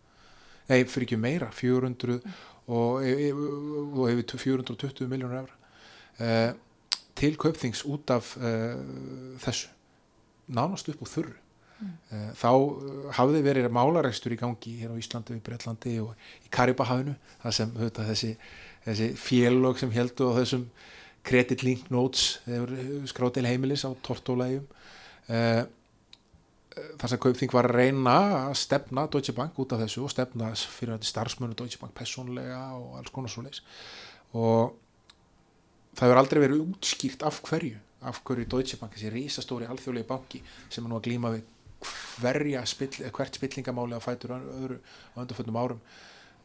Nei, 0.66 0.80
fyrir 0.90 1.06
ekki 1.06 1.18
meira 1.22 1.52
400 1.54 2.16
og, 2.74 3.04
hefur 3.06 4.40
420 4.42 5.06
miljónur 5.12 5.52
uh, 6.18 6.50
til 7.16 7.36
kaupþings 7.40 7.84
út 7.88 8.10
af 8.12 8.34
þessu. 9.40 9.70
Nánast 10.52 10.90
upp 10.90 11.00
úr 11.06 11.08
þurru 11.10 11.36
Eh, 11.84 12.28
þá 12.32 12.50
eh, 12.56 13.08
hafði 13.18 13.42
verið 13.44 13.66
málarekstur 13.74 14.32
í 14.32 14.38
gangi 14.40 14.78
hér 14.80 14.94
á 14.96 15.00
Íslandi 15.00 15.34
og 15.34 15.40
í 15.40 15.44
Breitlandi 15.44 15.96
og 16.00 16.28
í 16.46 16.50
Karibahafinu 16.52 17.12
það 17.42 17.56
sem 17.58 17.72
þetta, 17.76 18.06
þessi, 18.10 18.30
þessi 18.86 19.08
félög 19.20 19.80
sem 19.82 19.92
heldu 19.92 20.30
á 20.32 20.38
þessum 20.38 20.64
credit 21.26 21.64
link 21.66 21.90
notes 21.90 22.38
skráð 23.10 23.34
til 23.34 23.48
heimilis 23.48 23.82
á 23.82 23.90
tortólægjum. 24.06 24.62
Þar 25.26 27.10
sem 27.10 27.20
Kaupþing 27.24 27.50
var 27.50 27.66
að 27.66 27.80
reyna 27.80 28.14
að 28.44 28.52
stefna 28.60 29.08
Deutsche 29.10 29.34
Bank 29.34 29.58
út 29.58 29.74
af 29.74 29.82
þessu 29.82 30.04
og 30.06 30.12
stefna 30.14 30.52
fyrir 30.54 30.94
þetta 30.94 31.10
starfsmönu 31.10 31.58
Deutsche 31.58 31.80
Bank 31.82 31.96
personlega 31.98 32.60
og 32.78 32.94
alls 33.00 33.10
konar 33.10 33.32
svo 33.32 33.42
leis 33.42 33.64
og 34.38 34.76
það 35.98 36.06
hefur 36.06 36.22
aldrei 36.22 36.42
verið 36.44 36.62
útskýrt 36.68 37.26
af 37.26 37.42
hverju 37.48 37.82
af 38.06 38.22
hverju 38.22 38.46
Deutsche 38.46 38.78
Bank, 38.78 38.94
þessi 38.94 39.10
risastóri 39.10 39.66
alþjóðlegi 39.66 40.06
banki 40.06 40.42
sem 40.68 40.84
er 40.84 40.92
nú 40.92 41.00
að 41.00 41.08
glíma 41.08 41.34
við 41.34 41.44
spill, 41.84 43.10
hvert 43.12 43.38
spillingamáli 43.38 43.96
að 43.96 44.04
fætur 44.04 44.36
öðru 44.38 44.78
á 45.14 45.16
undarföldum 45.22 45.58
árum 45.60 45.80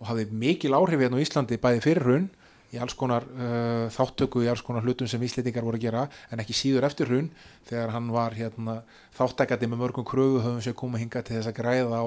og 0.02 0.08
hafði 0.10 0.28
mikil 0.32 0.74
áhrif 0.76 1.00
hérna 1.00 1.20
á 1.20 1.24
Íslandi 1.24 1.60
bæði 1.62 1.84
fyrir 1.86 2.04
hrun 2.06 2.30
í 2.72 2.80
alls 2.80 2.96
konar 2.96 3.26
uh, 3.28 3.88
þáttöku 3.92 4.44
í 4.46 4.50
alls 4.52 4.64
konar 4.64 4.86
hlutum 4.86 5.10
sem 5.10 5.22
íslitingar 5.24 5.66
voru 5.68 5.80
að 5.80 5.86
gera 5.86 6.04
en 6.32 6.42
ekki 6.44 6.56
síður 6.56 6.88
eftir 6.88 7.10
hrun 7.12 7.30
þegar 7.68 7.92
hann 7.96 8.12
var 8.16 8.36
hérna, 8.36 8.82
þáttækandi 9.18 9.68
með 9.72 9.82
mörgum 9.84 10.08
kröfu 10.08 10.40
höfum 10.40 10.62
sem 10.64 10.78
koma 10.78 11.02
hinga 11.02 11.24
til 11.24 11.38
þess 11.38 11.52
að 11.52 11.58
græða 11.60 12.00
á 12.00 12.06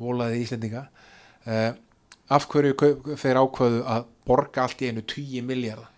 volaði 0.00 0.40
íslendinga. 0.44 0.86
Uh, 1.44 1.72
af 2.32 2.48
hverju 2.50 3.16
þeir 3.20 3.42
ákvaðu 3.42 3.82
að 3.86 4.08
borga 4.26 4.64
allt 4.64 4.82
í 4.82 4.90
einu 4.90 5.04
10 5.04 5.44
miljardar 5.46 5.92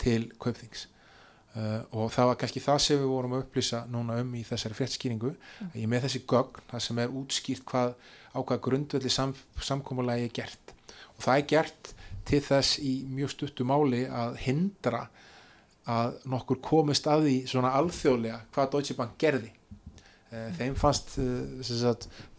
til 0.00 0.30
kaupþings 0.40 0.88
uh, 1.58 1.82
og 1.98 2.12
það 2.14 2.30
var 2.30 2.38
kannski 2.40 2.62
það 2.62 2.80
sem 2.84 3.02
við 3.02 3.10
vorum 3.10 3.36
að 3.36 3.44
upplýsa 3.44 3.82
núna 3.90 4.20
um 4.22 4.32
í 4.38 4.44
þessari 4.46 4.78
fréttskýringu 4.78 5.34
mm. 5.34 5.74
ég 5.74 5.90
með 5.90 6.06
þessi 6.06 6.24
gögn, 6.30 6.64
það 6.70 6.84
sem 6.86 7.02
er 7.02 7.14
útskýrt 7.20 7.66
hvað 7.68 7.94
á 8.32 8.38
hvað 8.38 8.64
grundvelli 8.68 9.12
sam, 9.12 9.34
samkómulagi 9.64 10.28
er 10.28 10.34
gert. 10.40 10.74
Og 11.16 11.24
það 11.26 11.40
er 11.40 11.46
gert 11.52 11.92
til 12.28 12.42
þess 12.44 12.80
í 12.84 12.94
mjög 13.08 13.34
stuttu 13.34 13.66
máli 13.66 14.04
að 14.06 14.36
hindra 14.44 15.06
að 15.88 16.18
nokkur 16.28 16.60
komist 16.64 17.08
að 17.08 17.28
því 17.28 17.36
svona 17.48 17.72
alþjóðlega 17.78 18.42
hvað 18.52 18.74
Deutsche 18.74 18.96
Bank 18.98 19.16
gerði. 19.20 19.54
Eh, 20.28 20.50
þeim 20.58 20.74
fannst 20.76 21.14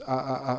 a, 0.06 0.56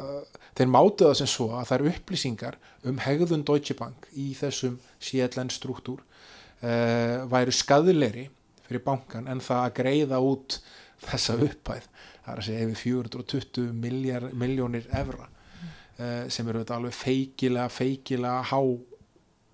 þeir 0.58 0.70
mátu 0.72 1.06
það 1.06 1.16
sem 1.20 1.30
svo 1.30 1.52
að 1.54 1.68
það 1.68 1.76
eru 1.76 1.92
upplýsingar 1.92 2.58
um 2.90 2.98
hegðun 3.04 3.46
Deutsche 3.46 3.76
Bank 3.78 4.08
í 4.18 4.32
þessum 4.34 4.80
CLN 4.98 5.52
struktúr 5.54 6.02
uh, 6.02 7.22
væru 7.30 7.54
skadilegri 7.54 8.26
fyrir 8.70 8.86
bankan 8.86 9.28
en 9.28 9.42
það 9.44 9.66
að 9.66 9.76
greiða 9.82 10.22
út 10.22 10.60
þessa 11.02 11.36
upphæð 11.42 11.90
það 12.24 12.32
er 12.32 12.40
að 12.40 12.46
segja 12.46 12.68
yfir 12.68 12.80
420 12.84 14.32
miljónir 14.38 14.88
evra 14.96 15.26
uh, 15.26 16.24
sem 16.32 16.48
eru 16.50 16.64
alveg 16.76 16.96
feikilega 16.96 17.68
feikilega 17.72 18.42
há 18.50 18.60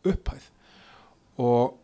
upphæð. 0.07 0.49
Og 1.43 1.77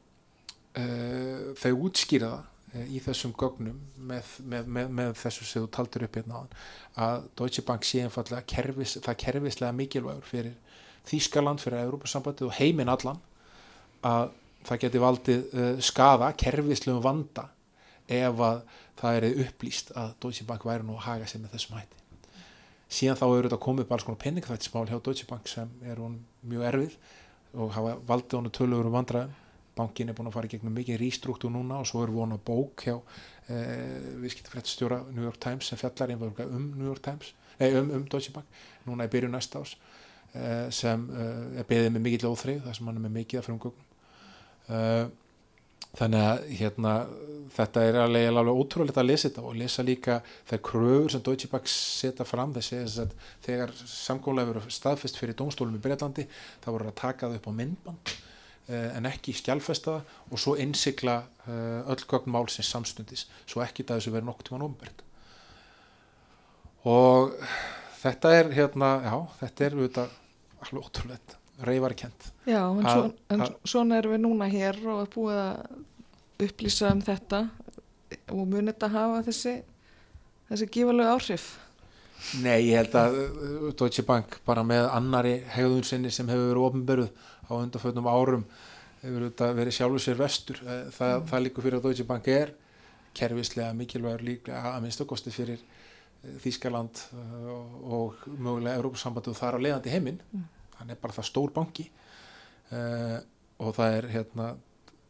uh, 0.79 1.53
þau 1.61 1.73
útskýra 1.88 2.33
það 2.33 2.83
uh, 2.83 2.87
í 2.88 3.03
þessum 3.05 3.35
gögnum 3.38 3.81
með, 3.97 4.37
með, 4.45 4.68
með, 4.77 4.92
með 5.01 5.14
þessu 5.23 5.49
sem 5.49 5.64
þú 5.64 5.73
taldur 5.79 6.07
upp 6.09 6.21
hérna 6.21 6.45
að 7.01 7.27
Deutsche 7.38 7.64
Bank 7.66 7.88
sé 7.88 8.05
einfallega 8.05 8.45
kerfis, 8.49 8.99
það 9.01 9.21
kerfislega 9.27 9.79
mikilvægur 9.79 10.29
fyrir 10.29 10.59
Þískaland, 11.03 11.59
fyrir 11.59 11.83
Európa-sambandið 11.83 12.47
og 12.47 12.57
heiminn 12.61 12.92
allan 12.92 13.18
að 14.07 14.31
það 14.66 14.85
geti 14.85 15.03
valdið 15.03 15.42
uh, 15.53 15.72
skada 15.83 16.31
kerfislegum 16.38 17.03
vanda 17.05 17.48
ef 18.09 18.40
að 18.46 18.62
það 19.01 19.18
er 19.18 19.42
upplýst 19.46 19.92
að 19.98 20.14
Deutsche 20.22 20.46
Bank 20.46 20.64
væri 20.68 20.87
nú 20.87 20.96
að 20.98 21.07
haga 21.07 21.29
sig 21.31 21.42
með 21.42 21.57
þessum 21.57 21.79
hætti. 21.79 22.01
Síðan 22.92 23.18
þá 23.18 23.27
eru 23.27 23.48
þetta 23.48 23.61
komið 23.64 23.88
bara 23.88 24.05
svona 24.05 24.20
penningþættismál 24.20 24.88
hjá 24.90 24.98
Deutsche 24.98 25.29
Bank 25.29 25.48
sem 25.48 25.70
er 25.88 26.01
mjög 26.01 26.66
erfið 26.68 26.98
og 27.62 27.72
hafa 27.77 27.94
valdið 28.09 28.38
honu 28.38 28.53
tölur 28.53 28.88
um 28.88 28.96
vandræðum. 28.96 29.38
Bankin 29.72 30.11
er 30.12 30.16
búin 30.16 30.29
að 30.29 30.35
fara 30.37 30.48
í 30.48 30.53
gegnum 30.53 30.75
mikið 30.77 30.98
rístruktúr 31.01 31.53
núna 31.53 31.79
og 31.81 31.87
svo 31.88 32.03
er 32.05 32.11
vona 32.12 32.37
bók 32.37 32.83
hjá 32.85 32.98
eh, 33.48 34.18
viðskiptafrættstjóra 34.20 34.98
New 35.14 35.25
York 35.25 35.40
Times 35.40 35.70
sem 35.70 35.81
fjallar 35.81 36.12
einhverja 36.12 36.44
um 36.53 36.66
New 36.77 36.90
York 36.90 37.01
Times 37.05 37.33
nei, 37.62 37.72
um, 37.79 37.90
um 37.96 38.05
Deutsche 38.05 38.33
Bank, 38.35 38.46
núna 38.87 39.07
er 39.07 39.12
byrju 39.12 39.31
næsta 39.33 39.62
ás 39.62 39.77
eh, 40.35 40.68
sem 40.70 41.07
eh, 41.16 41.62
er 41.62 41.68
beðið 41.68 41.94
með 41.94 42.07
mikill 42.07 42.31
óþrið, 42.33 42.62
það 42.66 42.77
sem 42.79 42.90
hann 42.90 43.01
er 43.01 43.07
með 43.07 43.16
mikið 43.20 43.40
af 43.40 43.48
frumgögnum. 43.48 43.88
eh, 43.88 43.91
þannig 44.68 46.22
að 46.25 46.42
hérna, 46.57 46.92
þetta 47.53 47.85
er 47.85 47.98
alveg, 48.01 48.29
alveg 48.31 48.61
ótrúlega 48.62 49.03
að 49.03 49.09
lesa 49.11 49.29
þetta 49.29 49.44
og 49.44 49.57
lesa 49.61 49.85
líka 49.85 50.18
þær 50.48 50.62
kröfur 50.68 51.12
sem 51.12 51.25
Deutsche 51.27 51.51
Bank 51.53 51.68
setja 51.68 52.27
fram. 52.29 52.55
Þessi 52.57 52.79
að 53.03 53.12
þegar 53.44 53.75
samkóla 53.92 54.46
hefur 54.46 54.72
staðfest 54.72 55.20
fyrir 55.20 55.37
domstólum 55.38 55.77
í 55.77 55.83
Breitlandi 55.83 56.27
þá 56.64 56.68
voru 56.70 56.88
það 56.88 56.96
upp 57.37 57.51
á 57.51 57.53
myndband 57.59 58.14
eh, 58.72 58.88
en 58.96 59.11
ekki 59.11 59.37
skjálfesta 59.37 59.98
og 60.31 60.40
svo 60.40 60.57
innsikla 60.61 61.18
eh, 61.44 61.92
öll 61.92 62.09
gögn 62.09 62.33
málsins 62.33 62.72
samstundis 62.72 63.27
svo 63.44 63.64
ekki 63.64 63.85
það 63.85 64.01
þessu 64.01 64.16
verið 64.16 64.31
nokk 64.31 64.46
tíman 64.48 64.66
umbert 64.70 65.05
og 66.88 67.37
þetta 68.01 68.33
er 68.35 68.51
hérna, 68.57 68.96
já, 69.05 69.16
þetta 69.44 69.68
er 69.68 69.79
alveg 69.83 70.83
ótrúlega 70.88 71.41
reyfarkent 71.68 72.29
Já, 72.48 72.62
en, 72.66 72.87
svo, 72.87 73.11
en 73.33 73.44
svona 73.64 73.98
erum 74.01 74.16
við 74.16 74.25
núna 74.25 74.48
hér 74.51 74.79
og 74.92 75.11
búið 75.14 75.42
að 75.42 76.46
upplýsa 76.46 76.92
um 76.92 77.03
þetta 77.05 77.44
og 78.33 78.46
munið 78.46 78.72
þetta 78.72 78.90
hafa 78.96 79.20
þessi 79.29 79.59
þessi 80.48 80.68
gífalög 80.75 81.12
áhrif? 81.12 81.46
Nei, 82.42 82.68
ég 82.68 82.79
held 82.79 82.96
að 82.98 83.16
uh, 83.18 83.68
Deutsche 83.79 84.05
Bank 84.07 84.38
bara 84.46 84.62
með 84.66 84.87
annari 84.92 85.38
hegðun 85.55 85.87
sinni 85.87 86.12
sem 86.14 86.29
hefur 86.31 86.53
verið 86.53 86.66
ofnböruð 86.68 87.11
á 87.51 87.53
undanfötnum 87.59 88.09
árum 88.11 88.44
hefur 89.03 89.55
verið 89.59 89.75
sjálfur 89.75 90.03
sér 90.03 90.18
vestur. 90.20 90.61
Eh, 90.62 90.85
það, 90.94 91.14
mm. 91.16 91.29
það 91.33 91.44
líka 91.46 91.64
fyrir 91.64 91.79
að 91.79 91.88
Deutsche 91.88 92.07
Bank 92.07 92.29
er 92.31 92.53
kervislega 93.18 93.75
mikilvægur 93.77 94.22
líka 94.25 94.61
að 94.70 94.85
minnstakosti 94.85 95.35
fyrir 95.35 95.59
eh, 95.59 96.37
Þískaland 96.44 97.03
eh, 97.18 97.48
og 97.98 98.22
mögulega 98.37 98.79
Európa-sambandi 98.79 99.33
og 99.33 99.40
þar 99.40 99.59
á 99.59 99.64
leiðandi 99.66 99.94
heiminn. 99.94 100.20
Mm 100.31 100.51
hann 100.78 100.92
er 100.92 101.00
bara 101.00 101.16
það 101.16 101.28
stór 101.28 101.54
banki. 101.54 101.88
Uh, 102.72 103.18
og 103.62 103.74
það 103.76 103.96
er 103.98 104.08
hérna 104.14 104.52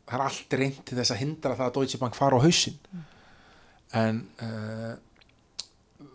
það 0.06 0.16
er 0.18 0.24
allt 0.26 0.56
reynd 0.58 0.82
til 0.88 0.98
þess 0.98 1.14
að 1.14 1.22
hindra 1.22 1.56
það 1.56 1.68
að 1.68 1.74
Deutsche 1.78 2.00
Bank 2.02 2.18
fara 2.18 2.38
á 2.38 2.44
hausin 2.44 2.78
mm. 2.90 3.04
en 4.00 4.18
uh, 4.44 4.94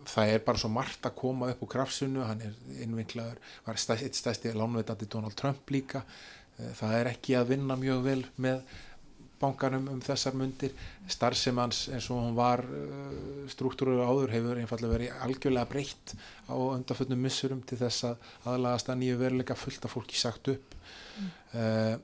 það 0.07 0.33
er 0.33 0.43
bara 0.45 0.61
svo 0.61 0.71
margt 0.71 1.07
að 1.07 1.15
koma 1.19 1.51
upp 1.51 1.63
úr 1.63 1.71
krafsunu, 1.71 2.25
hann 2.27 2.43
er 2.43 2.57
innvinklaður 2.83 3.39
var 3.65 3.79
stæst, 3.79 4.03
eitt 4.05 4.19
stæsti 4.19 4.53
lánveitandi 4.55 5.07
Donald 5.11 5.35
Trump 5.39 5.71
líka. 5.73 6.03
Uh, 6.57 6.71
það 6.77 6.97
er 6.99 7.11
ekki 7.13 7.37
að 7.39 7.53
vinna 7.55 7.79
mjög 7.79 8.03
vel 8.05 8.21
með 8.43 8.61
bankanum 9.41 9.87
um 9.91 9.99
þessar 10.03 10.35
mundir 10.37 10.73
starfsemans 11.09 11.83
eins 11.93 12.09
og 12.13 12.21
hún 12.21 12.35
var 12.37 12.63
uh, 12.65 13.45
struktúrur 13.51 14.01
áður 14.03 14.33
hefur 14.33 14.61
einfallega 14.61 14.93
verið 14.93 15.23
algjörlega 15.25 15.69
breytt 15.71 16.13
á 16.49 16.55
undanföldnum 16.55 17.23
missurum 17.27 17.61
til 17.67 17.79
þess 17.81 18.09
að 18.09 18.29
aðlagast 18.51 18.91
að 18.91 19.01
nýju 19.03 19.19
veruleika 19.21 19.57
fullt 19.57 19.87
af 19.87 19.93
fólki 19.93 20.19
sagt 20.19 20.51
upp 20.53 20.75
mm. 20.77 21.29
uh, 21.61 21.95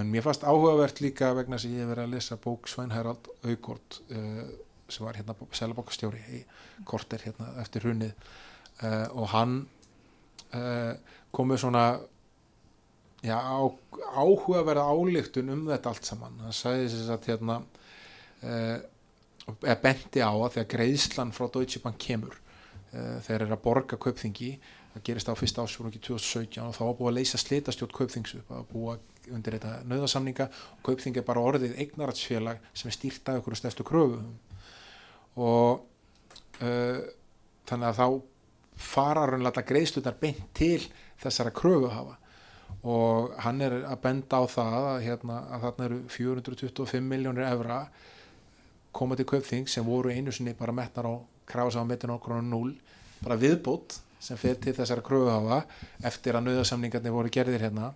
en 0.00 0.12
mér 0.12 0.26
fannst 0.26 0.44
áhugavert 0.44 1.00
líka 1.04 1.32
vegna 1.36 1.60
sem 1.60 1.76
ég 1.76 1.84
hef 1.84 1.92
verið 1.92 2.08
að 2.08 2.16
lesa 2.16 2.40
bók 2.40 2.68
Svein 2.72 2.94
Herald 2.94 3.30
Augord 3.44 4.00
uh, 4.10 4.42
sem 4.88 5.06
var 5.06 5.18
hérna 5.18 5.36
selabókastjóri 5.60 6.24
í 6.38 6.42
korter 6.86 7.24
hérna 7.26 7.52
eftir 7.62 7.88
hunnið 7.88 8.12
uh, 8.16 9.08
og 9.12 9.32
hann 9.34 9.64
komið 11.34 11.58
svona 11.60 11.80
já, 13.24 13.38
áhugaverða 14.16 14.86
álíktun 14.90 15.52
um 15.54 15.66
þetta 15.70 15.92
allt 15.92 16.08
saman. 16.08 16.40
Hann 16.44 16.56
sagði 16.56 16.90
þess 16.92 17.12
að 17.14 17.28
hérna 17.30 17.60
eh, 18.42 18.78
eða 19.62 19.78
bendi 19.82 20.24
á 20.24 20.32
að 20.32 20.56
þegar 20.56 20.72
greiðslan 20.74 21.34
frá 21.36 21.46
Deutsche 21.52 21.82
Bank 21.84 22.00
kemur 22.02 22.34
eh, 22.92 23.18
þegar 23.26 23.46
er 23.46 23.54
að 23.54 23.64
borga 23.64 24.00
kaupþingi 24.00 24.56
það 24.96 25.04
gerist 25.04 25.28
á 25.28 25.34
fyrsta 25.36 25.64
ásfjörnum 25.64 25.92
2017 25.92 26.62
og 26.64 26.74
þá 26.74 26.82
var 26.82 26.96
búið 26.98 27.10
að 27.10 27.18
leysa 27.18 27.40
slitastjótt 27.40 27.94
kaupþingsu 27.96 28.40
það 28.48 28.56
var 28.56 28.68
búið 28.70 29.32
undir 29.36 29.56
þetta 29.58 29.72
nöðasamninga 29.90 30.46
og 30.48 30.80
kaupþingi 30.86 31.20
er 31.20 31.26
bara 31.26 31.42
orðið 31.44 31.76
eignaratsfélag 31.82 32.62
sem 32.72 32.90
er 32.90 32.96
stýrt 32.96 33.28
af 33.28 33.40
ykkur 33.40 33.58
stærstu 33.58 33.84
kröfu 33.86 34.22
og 35.36 35.82
uh, 36.62 37.00
þannig 37.68 37.88
að 37.90 37.98
þá 38.00 38.06
fara 38.86 39.26
raunlega 39.28 39.64
greiðslunar 39.66 40.16
beint 40.20 40.40
til 40.56 40.80
þessara 41.20 41.52
kröfu 41.56 41.90
hafa 41.92 42.16
og 42.86 43.32
hann 43.42 43.62
er 43.66 43.80
að 43.82 44.00
benda 44.02 44.38
á 44.38 44.44
það 44.46 44.76
að, 44.78 44.98
hérna, 45.06 45.38
að 45.50 45.64
þarna 45.66 45.88
eru 45.88 46.00
425 46.16 47.08
miljónir 47.10 47.48
evra 47.48 47.80
koma 48.96 49.16
til 49.18 49.26
kaupþing 49.28 49.68
sem 49.68 49.84
voru 49.84 50.12
einu 50.14 50.32
sinni 50.32 50.54
bara 50.56 50.74
metnar 50.74 51.08
á 51.10 51.14
krása 51.46 51.82
á 51.82 51.86
á 51.86 52.42
0 52.42 52.74
bara 53.22 53.38
viðbútt 53.40 54.00
sem 54.20 54.38
fyrir 54.40 54.58
til 54.62 54.74
þessara 54.76 55.04
kröfuhafa 55.04 55.60
eftir 56.08 56.36
að 56.36 56.48
nöðasamningarnir 56.48 57.14
voru 57.14 57.32
gerðir 57.32 57.66
hérna. 57.66 57.92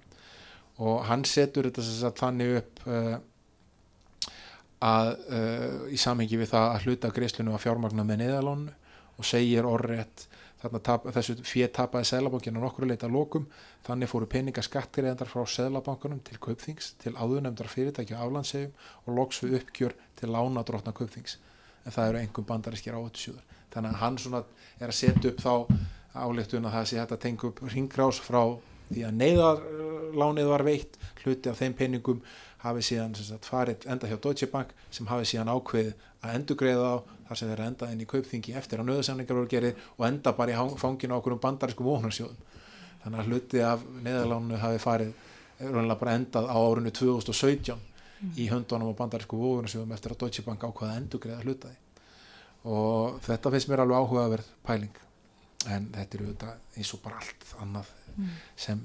Og 0.80 1.02
hann 1.08 1.24
setur 1.28 1.68
þetta 1.68 2.12
þannig 2.16 2.60
upp 2.60 2.82
uh, 2.88 3.16
að 4.80 5.10
uh, 5.28 5.80
í 5.92 5.98
samhengi 6.00 6.38
við 6.40 6.52
það 6.54 6.68
að 6.68 6.86
hluta 6.86 7.12
greiðslunum 7.16 7.56
að 7.56 7.64
fjármagna 7.66 8.06
með 8.06 8.22
neðalónu 8.24 8.76
og 9.20 9.28
segir 9.28 9.68
orðrétt 9.68 10.26
tap, 10.60 11.06
þessu 11.14 11.36
fér 11.46 11.70
tapaði 11.74 12.10
Sælabankin 12.10 12.58
á 12.58 12.64
nokkru 12.64 12.88
leita 12.88 13.08
lokum, 13.08 13.46
þannig 13.86 14.10
fóru 14.10 14.28
peninga 14.30 14.64
skattgreðandar 14.64 15.30
frá 15.30 15.44
Sælabankunum 15.48 16.20
til 16.26 16.40
Kaupþings, 16.42 16.94
til 17.00 17.14
áðunemdar 17.16 17.70
fyrirtæki 17.70 18.16
á 18.16 18.24
aflandsegjum 18.24 18.74
og 19.06 19.14
loks 19.16 19.44
við 19.44 19.60
uppgjör 19.60 19.96
til 20.20 20.32
lánadrótna 20.34 20.92
Kaupþings. 20.96 21.38
En 21.84 21.94
það 21.94 22.10
eru 22.10 22.20
engum 22.24 22.48
bandarískir 22.48 22.96
áhættusjóður 22.98 23.46
þannig 23.70 23.94
að 23.94 24.02
hann 24.02 24.18
svona 24.18 24.42
er 24.80 24.90
að 24.90 24.98
setja 24.98 25.30
upp 25.30 25.40
þá 25.40 25.54
áleiktun 26.20 26.66
að 26.66 26.76
það 26.76 26.88
sé 26.90 27.00
hægt 27.00 27.14
að 27.14 27.22
tengja 27.24 27.50
upp 27.50 27.62
ringgrás 27.70 28.20
frá 28.22 28.42
því 28.90 29.04
að 29.06 29.18
neyðarlánið 29.20 30.50
var 30.50 30.64
veitt 30.66 30.96
hluti 31.22 31.50
af 31.50 31.60
þeim 31.60 31.76
peningum 31.78 32.22
hafi 32.64 32.84
síðan 32.84 33.16
sagt, 33.16 33.48
farið 33.48 33.86
enda 33.90 34.08
hjá 34.10 34.18
Deutsche 34.20 34.48
Bank 34.52 34.74
sem 34.90 35.08
hafi 35.08 35.28
síðan 35.32 35.52
ákveð 35.52 35.92
að 36.20 36.36
endugreiða 36.36 36.92
á 36.92 36.96
þar 37.28 37.38
sem 37.40 37.50
þeir 37.50 37.62
enda 37.64 37.88
inn 37.92 38.04
í 38.04 38.08
kaupþingi 38.10 38.54
eftir 38.58 38.82
að 38.82 38.90
nöðusamlingar 38.90 39.38
voru 39.38 39.50
gerðir 39.50 39.84
og 39.96 40.06
enda 40.08 40.32
bara 40.36 40.52
í 40.52 40.78
fanginu 40.80 41.16
á 41.16 41.18
okkur 41.20 41.36
um 41.36 41.42
bandarísku 41.42 41.86
vónarsjóðum 41.86 42.48
þannig 43.04 43.20
að 43.22 43.30
hluti 43.30 43.62
af 43.64 43.84
neyðarlánu 44.04 44.58
hafi 44.60 44.80
farið 44.82 45.12
bara 46.00 46.16
endað 46.18 46.50
á 46.50 46.56
árunni 46.58 46.92
2017 46.96 47.76
mm. 47.76 48.32
í 48.36 48.48
höndunum 48.50 48.92
á 48.92 48.98
bandarísku 48.98 49.38
vónarsjóðum 49.40 49.94
eftir 49.96 50.16
að 50.16 50.24
Deutsche 50.24 50.44
Bank 50.44 50.66
ákveða 50.66 50.96
að 50.96 51.02
endugreiða 51.04 51.44
hlutaði 51.46 51.78
og 52.70 53.20
þetta 53.24 53.54
finnst 53.54 53.70
mér 53.70 53.84
alveg 53.84 54.02
áhugaverð 54.02 54.50
pæling 54.66 55.00
en 55.70 55.88
þetta 55.94 56.18
eru 56.18 56.34
eins 56.76 56.94
og 56.96 57.02
bara 57.04 57.20
allt 57.22 57.46
annað 57.62 57.92
mm. 58.16 58.34
sem 58.56 58.82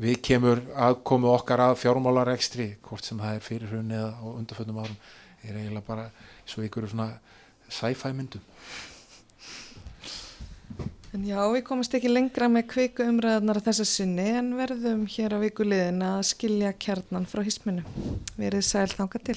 við 0.00 0.20
kemur 0.24 0.62
aðkomu 0.76 1.28
okkar 1.32 1.60
að 1.66 1.80
fjármálarekstri 1.82 2.68
hvort 2.86 3.04
sem 3.04 3.20
það 3.20 3.36
er 3.36 3.44
fyrir 3.44 3.72
hrunni 3.72 3.98
eða 3.98 4.14
á 4.16 4.24
undarföndum 4.32 4.80
árum 4.80 4.96
er 5.42 5.58
eiginlega 5.58 5.86
bara 5.86 6.08
svo 6.46 6.64
ykkur 6.64 6.88
svona 6.88 7.10
sci-fi 7.68 8.14
myndum 8.16 8.42
En 11.12 11.24
já, 11.28 11.36
við 11.52 11.60
komumst 11.66 11.92
ekki 11.92 12.08
lengra 12.08 12.46
með 12.48 12.70
kveiku 12.70 13.04
umræðanar 13.04 13.58
að 13.60 13.66
þessa 13.66 13.84
sinni 13.84 14.30
en 14.32 14.46
verðum 14.56 15.02
hér 15.12 15.34
á 15.36 15.38
vikulegin 15.42 16.00
að 16.08 16.22
skilja 16.30 16.70
kjarnan 16.80 17.28
frá 17.28 17.42
hisminu. 17.44 17.84
Verið 18.40 18.64
sæl 18.64 18.88
þanga 18.88 19.20
til. 19.28 19.36